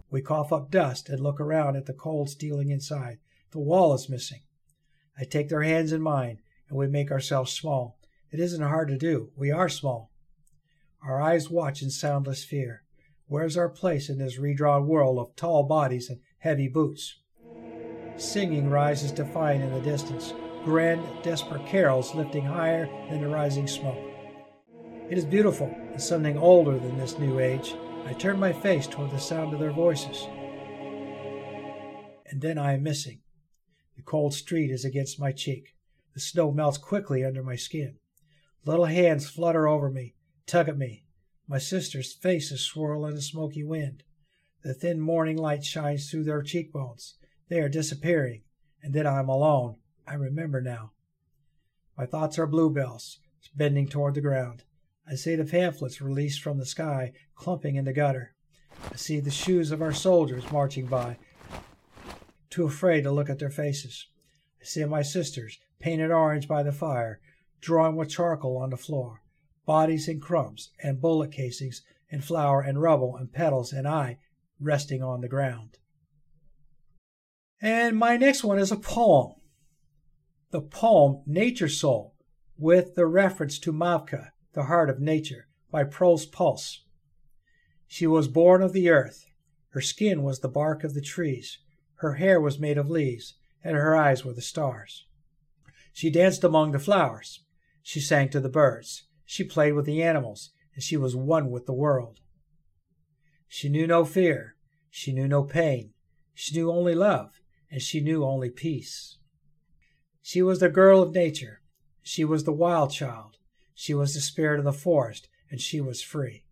We 0.10 0.22
cough 0.22 0.54
up 0.54 0.70
dust 0.70 1.10
and 1.10 1.20
look 1.20 1.40
around 1.40 1.76
at 1.76 1.88
the 1.88 1.94
cold 1.94 2.30
stealing 2.30 2.70
inside. 2.70 3.18
The 3.52 3.60
wall 3.60 3.94
is 3.94 4.10
missing. 4.10 4.42
I 5.18 5.24
take 5.24 5.50
their 5.50 5.64
hands 5.64 5.92
in 5.92 6.02
mine 6.02 6.40
and 6.70 6.78
we 6.78 6.88
make 6.88 7.12
ourselves 7.12 7.52
small. 7.52 7.98
It 8.32 8.40
isn't 8.40 8.62
hard 8.62 8.90
to 8.90 8.98
do. 8.98 9.32
We 9.36 9.52
are 9.52 9.70
small. 9.70 10.12
Our 11.04 11.22
eyes 11.22 11.50
watch 11.50 11.82
in 11.82 11.90
soundless 11.90 12.44
fear. 12.44 12.84
Where's 13.28 13.58
our 13.58 13.70
place 13.70 14.10
in 14.10 14.20
this 14.20 14.38
redrawn 14.38 14.88
world 14.88 15.18
of 15.18 15.36
tall 15.36 15.64
bodies 15.64 16.10
and 16.10 16.20
heavy 16.38 16.68
boots? 16.68 17.20
Singing 18.18 18.70
rises 18.70 19.12
defiant 19.12 19.64
in 19.64 19.74
the 19.74 19.82
distance 19.82 20.34
grand, 20.64 21.04
desperate 21.24 21.66
carols 21.66 22.16
lifting 22.16 22.46
higher 22.46 22.88
than 23.10 23.22
the 23.22 23.28
rising 23.28 23.68
smoke. 23.68 24.13
It 25.10 25.18
is 25.18 25.26
beautiful 25.26 25.68
and 25.92 26.02
something 26.02 26.38
older 26.38 26.80
than 26.80 26.98
this 26.98 27.20
new 27.20 27.40
age. 27.40 27.76
I 28.06 28.14
turn 28.14 28.40
my 28.40 28.54
face 28.54 28.88
toward 28.88 29.12
the 29.12 29.20
sound 29.20 29.54
of 29.54 29.60
their 29.60 29.72
voices. 29.72 30.28
And 32.26 32.42
then 32.42 32.58
I 32.58 32.74
am 32.74 32.84
missing. 32.84 33.20
The 33.98 34.02
cold 34.02 34.34
street 34.34 34.72
is 34.72 34.86
against 34.86 35.20
my 35.20 35.34
cheek. 35.34 35.76
The 36.14 36.22
snow 36.22 36.52
melts 36.52 36.78
quickly 36.78 37.24
under 37.24 37.44
my 37.44 37.56
skin. 37.56 37.98
Little 38.66 38.86
hands 38.86 39.30
flutter 39.30 39.68
over 39.68 39.92
me, 39.92 40.16
tug 40.48 40.70
at 40.70 40.78
me. 40.78 41.04
My 41.48 41.58
sister's 41.58 42.14
faces 42.14 42.62
swirl 42.62 43.06
in 43.06 43.14
the 43.14 43.22
smoky 43.22 43.64
wind. 43.64 44.04
The 44.64 44.74
thin 44.74 45.02
morning 45.02 45.38
light 45.38 45.66
shines 45.66 46.10
through 46.10 46.24
their 46.24 46.42
cheekbones. 46.42 47.16
They 47.50 47.60
are 47.60 47.70
disappearing, 47.70 48.44
and 48.82 48.94
then 48.94 49.06
I 49.06 49.20
am 49.20 49.28
alone, 49.28 49.76
I 50.08 50.14
remember 50.14 50.62
now. 50.62 50.92
My 51.98 52.06
thoughts 52.06 52.40
are 52.40 52.48
bluebells, 52.48 53.20
bending 53.54 53.88
toward 53.90 54.16
the 54.16 54.22
ground. 54.22 54.64
I 55.10 55.16
see 55.16 55.36
the 55.36 55.46
pamphlets 55.46 56.02
released 56.02 56.42
from 56.42 56.58
the 56.58 56.66
sky, 56.66 57.14
clumping 57.36 57.76
in 57.76 57.86
the 57.86 57.94
gutter. 57.94 58.34
I 58.92 58.96
see 58.96 59.20
the 59.20 59.32
shoes 59.32 59.72
of 59.72 59.82
our 59.82 59.94
soldiers 59.94 60.52
marching 60.52 60.88
by, 60.88 61.18
too 62.50 62.66
afraid 62.66 63.04
to 63.04 63.12
look 63.12 63.30
at 63.30 63.40
their 63.40 63.50
faces. 63.50 64.08
I 64.62 64.66
see 64.66 64.86
my 64.86 65.02
sisters, 65.02 65.60
painted 65.80 66.12
orange 66.12 66.48
by 66.48 66.64
the 66.64 66.72
fire, 66.72 67.20
drawing 67.62 67.96
with 67.96 68.10
charcoal 68.10 68.58
on 68.58 68.70
the 68.70 68.78
floor, 68.78 69.22
bodies 69.66 70.08
in 70.08 70.20
crumbs, 70.20 70.72
and 70.82 71.02
bullet 71.02 71.32
casings, 71.32 71.82
and 72.12 72.24
flour 72.24 72.62
and 72.62 72.82
rubble 72.82 73.18
and 73.18 73.32
petals, 73.32 73.74
and 73.74 73.88
I 73.88 74.20
resting 74.60 75.02
on 75.02 75.22
the 75.22 75.28
ground. 75.28 75.78
And 77.62 77.98
my 77.98 78.18
next 78.18 78.44
one 78.44 78.60
is 78.60 78.72
a 78.72 78.78
poem 78.78 79.34
the 80.54 80.62
poem 80.62 81.24
Nature 81.26 81.68
Soul 81.68 82.14
with 82.60 82.94
the 82.94 83.08
reference 83.08 83.58
to 83.58 83.74
Mavka, 83.74 84.30
the 84.54 84.64
heart 84.64 84.90
of 84.90 85.00
nature, 85.00 85.48
by 85.72 85.84
Prose 85.84 86.26
Pulse. 86.26 86.84
She 87.88 88.08
was 88.08 88.28
born 88.28 88.62
of 88.62 88.74
the 88.74 88.90
earth. 88.90 89.26
Her 89.70 89.82
skin 89.82 90.24
was 90.24 90.40
the 90.40 90.48
bark 90.48 90.84
of 90.84 90.94
the 90.94 91.02
trees. 91.02 91.60
Her 91.96 92.16
hair 92.16 92.40
was 92.40 92.60
made 92.60 92.78
of 92.78 92.90
leaves, 92.90 93.36
and 93.64 93.76
her 93.76 93.96
eyes 93.96 94.24
were 94.24 94.34
the 94.34 94.42
stars. 94.42 95.06
She 95.92 96.10
danced 96.10 96.44
among 96.44 96.72
the 96.72 96.80
flowers. 96.80 97.44
She 97.82 98.00
sang 98.00 98.30
to 98.30 98.40
the 98.40 98.50
birds. 98.50 99.08
She 99.26 99.44
played 99.44 99.74
with 99.74 99.86
the 99.86 100.04
animals, 100.04 100.52
and 100.74 100.84
she 100.84 100.98
was 100.98 101.16
one 101.16 101.50
with 101.50 101.66
the 101.66 101.74
world. 101.74 102.20
She 103.48 103.70
knew 103.70 103.88
no 103.88 104.06
fear. 104.06 104.56
She 104.90 105.12
knew 105.12 105.28
no 105.28 105.44
pain. 105.44 105.94
She 106.34 106.56
knew 106.56 106.72
only 106.72 106.96
love, 106.96 107.40
and 107.72 107.82
she 107.82 108.02
knew 108.02 108.24
only 108.24 108.50
peace. 108.50 109.18
She 110.22 110.42
was 110.42 110.60
the 110.60 110.70
girl 110.70 111.02
of 111.02 111.14
nature. 111.14 111.62
She 112.02 112.24
was 112.24 112.44
the 112.44 112.52
wild 112.52 112.92
child. 112.92 113.38
She 113.74 113.94
was 113.94 114.14
the 114.14 114.22
spirit 114.22 114.60
of 114.60 114.66
the 114.66 114.74
forest, 114.74 115.28
and 115.50 115.60
she 115.60 115.82
was 115.82 116.02
free. 116.02 116.44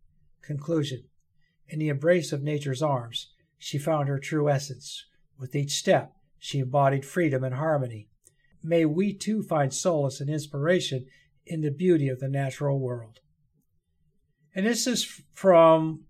Conclusion 0.41 1.03
In 1.67 1.79
the 1.79 1.89
embrace 1.89 2.31
of 2.31 2.43
nature's 2.43 2.81
arms, 2.81 3.31
she 3.57 3.77
found 3.77 4.09
her 4.09 4.19
true 4.19 4.49
essence. 4.49 5.05
With 5.37 5.55
each 5.55 5.71
step, 5.71 6.13
she 6.39 6.59
embodied 6.59 7.05
freedom 7.05 7.43
and 7.43 7.55
harmony. 7.55 8.09
May 8.63 8.85
we 8.85 9.13
too 9.13 9.41
find 9.41 9.73
solace 9.73 10.19
and 10.19 10.29
inspiration 10.29 11.05
in 11.45 11.61
the 11.61 11.71
beauty 11.71 12.09
of 12.09 12.19
the 12.19 12.27
natural 12.27 12.79
world. 12.79 13.19
And 14.53 14.65
this 14.65 14.85
is 14.87 15.21
from 15.33 16.05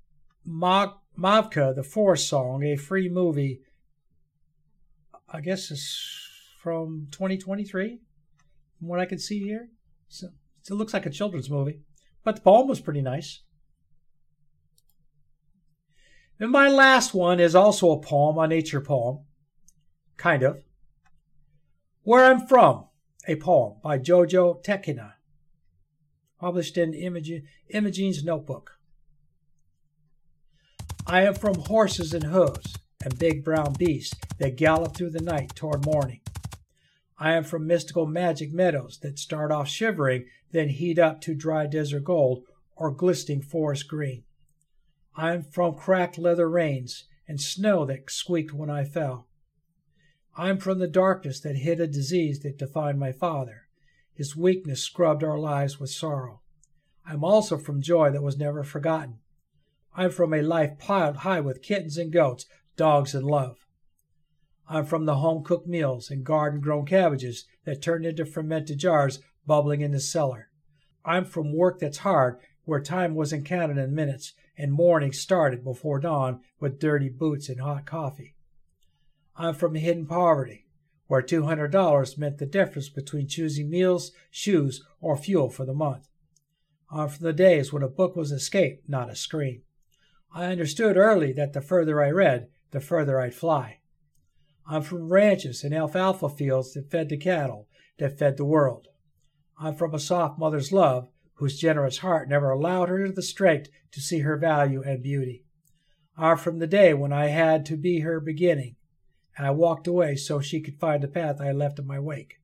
Mavka, 0.47 1.75
the 1.75 1.83
Forest 1.83 2.27
Song, 2.27 2.63
a 2.63 2.75
free 2.75 3.09
movie. 3.09 3.61
I 5.29 5.41
guess 5.41 5.71
it's 5.71 6.27
from 6.61 7.07
2023, 7.11 7.99
from 8.79 8.87
what 8.87 8.99
I 8.99 9.05
can 9.05 9.19
see 9.19 9.39
here. 9.39 9.69
So 10.07 10.29
it 10.69 10.73
looks 10.73 10.93
like 10.93 11.05
a 11.05 11.09
children's 11.09 11.49
movie, 11.49 11.81
but 12.23 12.35
the 12.35 12.41
poem 12.41 12.67
was 12.67 12.79
pretty 12.79 13.01
nice. 13.01 13.41
And 16.39 16.51
my 16.51 16.69
last 16.69 17.13
one 17.13 17.39
is 17.39 17.55
also 17.55 17.91
a 17.91 18.01
poem, 18.01 18.37
a 18.37 18.47
nature 18.47 18.81
poem, 18.81 19.19
kind 20.17 20.43
of. 20.43 20.63
Where 22.03 22.25
I'm 22.25 22.47
From, 22.47 22.87
a 23.27 23.35
poem 23.35 23.75
by 23.83 23.99
Jojo 23.99 24.63
Tekina, 24.63 25.13
published 26.39 26.77
in 26.77 26.93
Imogen, 26.93 27.43
Imogen's 27.69 28.23
Notebook. 28.23 28.71
I 31.05 31.23
am 31.23 31.35
from 31.35 31.55
horses 31.55 32.13
and 32.13 32.23
hooves 32.23 32.75
and 33.03 33.19
big 33.19 33.43
brown 33.43 33.73
beasts 33.73 34.15
that 34.39 34.55
gallop 34.55 34.95
through 34.95 35.11
the 35.11 35.21
night 35.21 35.55
toward 35.55 35.85
morning. 35.85 36.21
I 37.17 37.33
am 37.33 37.43
from 37.43 37.67
mystical 37.67 38.07
magic 38.07 38.51
meadows 38.51 38.97
that 39.03 39.19
start 39.19 39.51
off 39.51 39.67
shivering, 39.67 40.25
then 40.51 40.69
heat 40.69 40.99
up 40.99 41.21
to 41.21 41.35
dry 41.35 41.65
desert 41.65 42.03
gold 42.03 42.43
or 42.75 42.91
glistening 42.91 43.41
forest 43.41 43.87
green. 43.87 44.23
I 45.15 45.33
am 45.33 45.43
from 45.43 45.75
cracked 45.75 46.17
leather 46.17 46.49
reins 46.49 47.05
and 47.27 47.39
snow 47.39 47.85
that 47.85 48.09
squeaked 48.09 48.53
when 48.53 48.69
I 48.69 48.83
fell. 48.83 49.27
I 50.35 50.49
am 50.49 50.57
from 50.57 50.79
the 50.79 50.87
darkness 50.87 51.39
that 51.41 51.57
hid 51.57 51.79
a 51.79 51.87
disease 51.87 52.39
that 52.39 52.57
defined 52.57 52.99
my 52.99 53.11
father. 53.11 53.67
His 54.13 54.35
weakness 54.35 54.81
scrubbed 54.81 55.23
our 55.23 55.37
lives 55.37 55.79
with 55.79 55.89
sorrow. 55.89 56.41
I 57.05 57.13
am 57.13 57.23
also 57.23 57.57
from 57.57 57.81
joy 57.81 58.11
that 58.11 58.23
was 58.23 58.37
never 58.37 58.63
forgotten. 58.63 59.19
I 59.93 60.05
am 60.05 60.11
from 60.11 60.33
a 60.33 60.41
life 60.41 60.77
piled 60.77 61.17
high 61.17 61.41
with 61.41 61.61
kittens 61.61 61.97
and 61.97 62.11
goats, 62.11 62.45
dogs 62.77 63.13
and 63.13 63.25
love. 63.25 63.65
I'm 64.69 64.85
from 64.85 65.05
the 65.05 65.15
home 65.15 65.43
cooked 65.43 65.67
meals 65.67 66.09
and 66.09 66.23
garden 66.23 66.61
grown 66.61 66.85
cabbages 66.85 67.45
that 67.65 67.81
turned 67.81 68.05
into 68.05 68.25
fermented 68.25 68.77
jars 68.77 69.19
bubbling 69.45 69.81
in 69.81 69.91
the 69.91 69.99
cellar. 69.99 70.49
I'm 71.03 71.25
from 71.25 71.55
work 71.55 71.79
that's 71.79 71.99
hard, 71.99 72.39
where 72.65 72.81
time 72.81 73.15
wasn't 73.15 73.45
counted 73.45 73.77
in 73.77 73.95
minutes 73.95 74.33
and 74.57 74.71
morning 74.71 75.11
started 75.11 75.63
before 75.63 75.99
dawn 75.99 76.41
with 76.59 76.79
dirty 76.79 77.09
boots 77.09 77.49
and 77.49 77.59
hot 77.59 77.85
coffee. 77.85 78.35
I'm 79.35 79.55
from 79.55 79.75
hidden 79.75 80.05
poverty, 80.05 80.67
where 81.07 81.21
$200 81.21 82.17
meant 82.17 82.37
the 82.37 82.45
difference 82.45 82.89
between 82.89 83.27
choosing 83.27 83.69
meals, 83.69 84.11
shoes, 84.29 84.83
or 84.99 85.17
fuel 85.17 85.49
for 85.49 85.65
the 85.65 85.73
month. 85.73 86.07
I'm 86.91 87.09
from 87.09 87.25
the 87.25 87.33
days 87.33 87.73
when 87.73 87.83
a 87.83 87.87
book 87.87 88.15
was 88.15 88.31
escape, 88.31 88.83
not 88.87 89.09
a 89.09 89.15
screen. 89.15 89.63
I 90.33 90.45
understood 90.45 90.97
early 90.97 91.33
that 91.33 91.53
the 91.53 91.61
further 91.61 92.01
I 92.01 92.11
read, 92.11 92.47
the 92.71 92.79
further 92.79 93.19
I'd 93.19 93.33
fly. 93.33 93.79
I'm 94.67 94.83
from 94.83 95.11
ranches 95.11 95.63
and 95.63 95.73
alfalfa 95.73 96.29
fields 96.29 96.73
that 96.73 96.91
fed 96.91 97.09
the 97.09 97.17
cattle, 97.17 97.67
that 97.97 98.17
fed 98.17 98.37
the 98.37 98.45
world. 98.45 98.87
I'm 99.61 99.75
from 99.75 99.93
a 99.93 99.99
soft 99.99 100.39
mother's 100.39 100.71
love 100.71 101.07
whose 101.35 101.59
generous 101.59 101.99
heart 101.99 102.27
never 102.27 102.49
allowed 102.49 102.89
her 102.89 103.11
the 103.11 103.21
strength 103.21 103.69
to 103.91 104.01
see 104.01 104.19
her 104.19 104.35
value 104.35 104.81
and 104.81 105.03
beauty. 105.03 105.45
I'm 106.17 106.37
from 106.37 106.59
the 106.59 106.67
day 106.67 106.93
when 106.93 107.13
I 107.13 107.27
had 107.27 107.65
to 107.67 107.77
be 107.77 107.99
her 107.99 108.19
beginning, 108.19 108.75
and 109.37 109.45
I 109.45 109.51
walked 109.51 109.87
away 109.87 110.15
so 110.15 110.39
she 110.39 110.61
could 110.61 110.79
find 110.79 111.03
the 111.03 111.07
path 111.07 111.39
I 111.39 111.51
left 111.51 111.79
in 111.79 111.85
my 111.85 111.99
wake. 111.99 112.39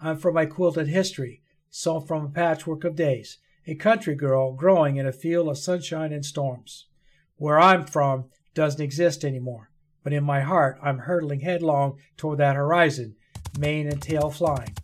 I'm 0.00 0.18
from 0.18 0.34
my 0.34 0.46
quilted 0.46 0.88
history, 0.88 1.42
sewn 1.70 2.04
from 2.04 2.24
a 2.24 2.28
patchwork 2.28 2.84
of 2.84 2.96
days, 2.96 3.38
a 3.66 3.76
country 3.76 4.14
girl 4.14 4.52
growing 4.52 4.96
in 4.96 5.06
a 5.06 5.12
field 5.12 5.48
of 5.48 5.58
sunshine 5.58 6.12
and 6.12 6.26
storms. 6.26 6.86
Where 7.36 7.60
I'm 7.60 7.86
from 7.86 8.26
doesn't 8.54 8.82
exist 8.82 9.24
anymore 9.24 9.70
but 10.06 10.12
in 10.12 10.22
my 10.22 10.40
heart 10.40 10.78
I'm 10.80 10.98
hurtling 10.98 11.40
headlong 11.40 11.98
toward 12.16 12.38
that 12.38 12.54
horizon, 12.54 13.16
mane 13.58 13.88
and 13.88 14.00
tail 14.00 14.30
flying, 14.30 14.76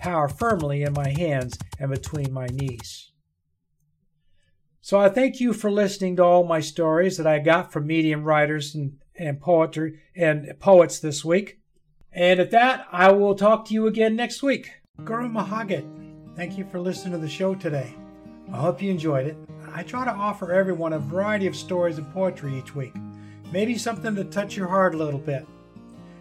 power 0.00 0.28
firmly 0.28 0.82
in 0.82 0.92
my 0.92 1.10
hands 1.10 1.58
and 1.78 1.90
between 1.90 2.32
my 2.32 2.46
knees. 2.46 3.12
So 4.80 4.98
I 4.98 5.08
thank 5.08 5.40
you 5.40 5.52
for 5.52 5.70
listening 5.70 6.16
to 6.16 6.24
all 6.24 6.44
my 6.44 6.60
stories 6.60 7.18
that 7.18 7.26
I 7.26 7.38
got 7.38 7.72
from 7.72 7.86
medium 7.86 8.24
writers 8.24 8.74
and, 8.74 8.96
and 9.14 9.40
poetry 9.40 10.00
and 10.16 10.52
poets 10.58 10.98
this 10.98 11.24
week. 11.24 11.60
And 12.12 12.40
at 12.40 12.50
that, 12.50 12.86
I 12.90 13.12
will 13.12 13.34
talk 13.34 13.66
to 13.66 13.74
you 13.74 13.86
again 13.86 14.16
next 14.16 14.42
week. 14.42 14.70
Go 15.04 15.14
raibh 15.14 15.32
maith 15.32 15.46
agat, 15.46 15.84
thank 16.34 16.58
you 16.58 16.64
for 16.64 16.80
listening 16.80 17.12
to 17.12 17.18
the 17.18 17.28
show 17.28 17.54
today. 17.54 17.94
I 18.52 18.56
hope 18.56 18.82
you 18.82 18.90
enjoyed 18.90 19.26
it. 19.26 19.36
I 19.72 19.82
try 19.84 20.04
to 20.04 20.10
offer 20.10 20.52
everyone 20.52 20.94
a 20.94 20.98
variety 20.98 21.46
of 21.46 21.54
stories 21.54 21.98
and 21.98 22.12
poetry 22.12 22.58
each 22.58 22.74
week. 22.74 22.94
Maybe 23.52 23.78
something 23.78 24.14
to 24.16 24.24
touch 24.24 24.56
your 24.56 24.66
heart 24.66 24.94
a 24.94 24.98
little 24.98 25.20
bit. 25.20 25.46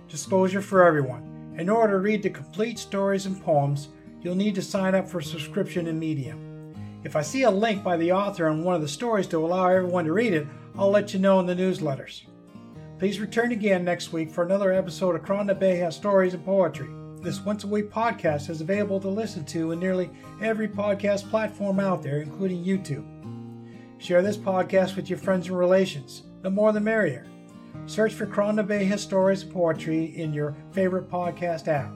Disclosure 0.10 0.62
for 0.62 0.84
everyone. 0.86 1.29
In 1.60 1.68
order 1.68 1.96
to 1.96 2.00
read 2.00 2.24
the 2.24 2.30
complete 2.30 2.80
stories 2.80 3.26
and 3.26 3.44
poems, 3.44 3.90
you'll 4.22 4.34
need 4.34 4.56
to 4.56 4.62
sign 4.62 4.96
up 4.96 5.06
for 5.06 5.20
a 5.20 5.24
subscription 5.24 5.88
in 5.88 6.00
Medium. 6.00 6.74
If 7.04 7.18
I 7.18 7.22
see 7.22 7.44
a 7.44 7.52
link 7.52 7.84
by 7.84 7.98
the 7.98 8.14
author 8.14 8.48
on 8.48 8.64
one 8.64 8.76
of 8.76 8.82
the 8.82 8.88
stories 8.88 9.28
to 9.28 9.46
allow 9.46 9.68
everyone 9.68 10.06
to 10.06 10.14
read 10.14 10.34
it, 10.34 10.48
I'll 10.78 10.90
let 10.90 11.14
you 11.14 11.20
know 11.20 11.38
in 11.42 11.46
the 11.46 11.54
newsletters. 11.54 12.22
Please 12.98 13.20
return 13.20 13.52
again 13.52 13.84
next 13.84 14.14
week 14.14 14.32
for 14.32 14.46
another 14.46 14.72
episode 14.72 15.18
of 15.18 15.24
Kron 15.24 15.48
Beha 15.48 15.92
Stories 15.92 16.34
and 16.34 16.46
Poetry. 16.46 16.88
This 17.22 17.42
once 17.42 17.66
a 17.66 17.68
week 17.68 17.92
podcast 17.92 18.50
is 18.50 18.62
available 18.62 19.02
to 19.02 19.10
listen 19.10 19.44
to 19.48 19.74
in 19.74 19.82
nearly 19.82 20.10
every 20.42 20.70
podcast 20.70 21.30
platform 21.30 21.82
out 21.82 22.02
there, 22.02 22.22
including 22.22 22.64
YouTube. 22.64 23.06
Share 23.98 24.22
this 24.22 24.38
podcast 24.38 24.96
with 24.96 25.10
your 25.10 25.20
friends 25.20 25.50
and 25.50 25.60
relations 25.60 26.24
the 26.42 26.50
more 26.50 26.72
the 26.72 26.80
merrier. 26.80 27.28
Search 27.86 28.14
for 28.14 28.26
Kron 28.26 28.66
Bay 28.66 28.90
Stories 28.98 29.44
Poetry 29.44 30.06
in 30.16 30.34
your 30.34 30.56
favorite 30.72 31.10
podcast 31.10 31.68
app. 31.68 31.92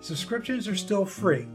Subscriptions 0.00 0.68
are 0.68 0.76
still 0.76 1.04
free, 1.04 1.48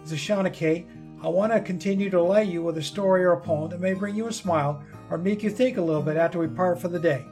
As 0.03 0.11
a 0.11 0.15
Shanachie, 0.15 0.85
I 1.21 1.27
want 1.27 1.51
to 1.51 1.59
continue 1.59 2.09
to 2.09 2.17
delight 2.17 2.47
you 2.47 2.63
with 2.63 2.77
a 2.77 2.83
story 2.83 3.25
or 3.25 3.33
a 3.33 3.41
poem 3.41 3.69
that 3.71 3.81
may 3.81 3.93
bring 3.93 4.15
you 4.15 4.27
a 4.27 4.31
smile 4.31 4.81
or 5.09 5.17
make 5.17 5.43
you 5.43 5.49
think 5.49 5.77
a 5.77 5.81
little 5.81 6.01
bit 6.01 6.17
after 6.17 6.39
we 6.39 6.47
part 6.47 6.79
for 6.79 6.87
the 6.87 6.99
day. 6.99 7.25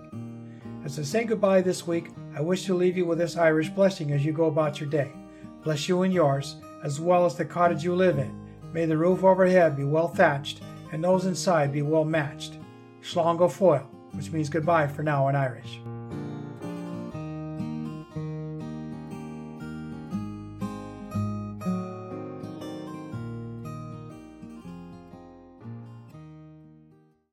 As 0.84 0.98
I 1.00 1.04
say 1.04 1.24
goodbye 1.24 1.62
this 1.62 1.86
week, 1.86 2.10
I 2.36 2.42
wish 2.42 2.66
to 2.66 2.74
leave 2.74 2.98
you 2.98 3.06
with 3.06 3.18
this 3.18 3.38
Irish 3.38 3.70
blessing 3.70 4.12
as 4.12 4.24
you 4.24 4.32
go 4.32 4.46
about 4.46 4.80
your 4.80 4.90
day. 4.90 5.12
Bless 5.64 5.88
you 5.90 6.04
and 6.04 6.14
yours, 6.14 6.58
as 6.84 7.00
well 7.00 7.26
as 7.26 7.36
the 7.36 7.46
cottage 7.46 7.84
you 7.84 7.96
live 7.96 8.20
in. 8.20 8.34
May 8.74 8.86
the 8.86 8.98
roof 8.98 9.24
overhead 9.24 9.76
be 9.76 9.84
well 9.84 10.08
thatched, 10.08 10.62
and 10.92 11.04
those 11.04 11.26
inside 11.26 11.74
be 11.74 11.82
well 11.82 12.06
matched. 12.06 12.58
Slán 13.02 13.38
go 13.38 13.48
fóill, 13.48 13.86
which 14.14 14.32
means 14.32 14.50
goodbye 14.50 14.88
for 14.88 15.04
now 15.04 15.28
in 15.28 15.36
Irish. 15.36 15.80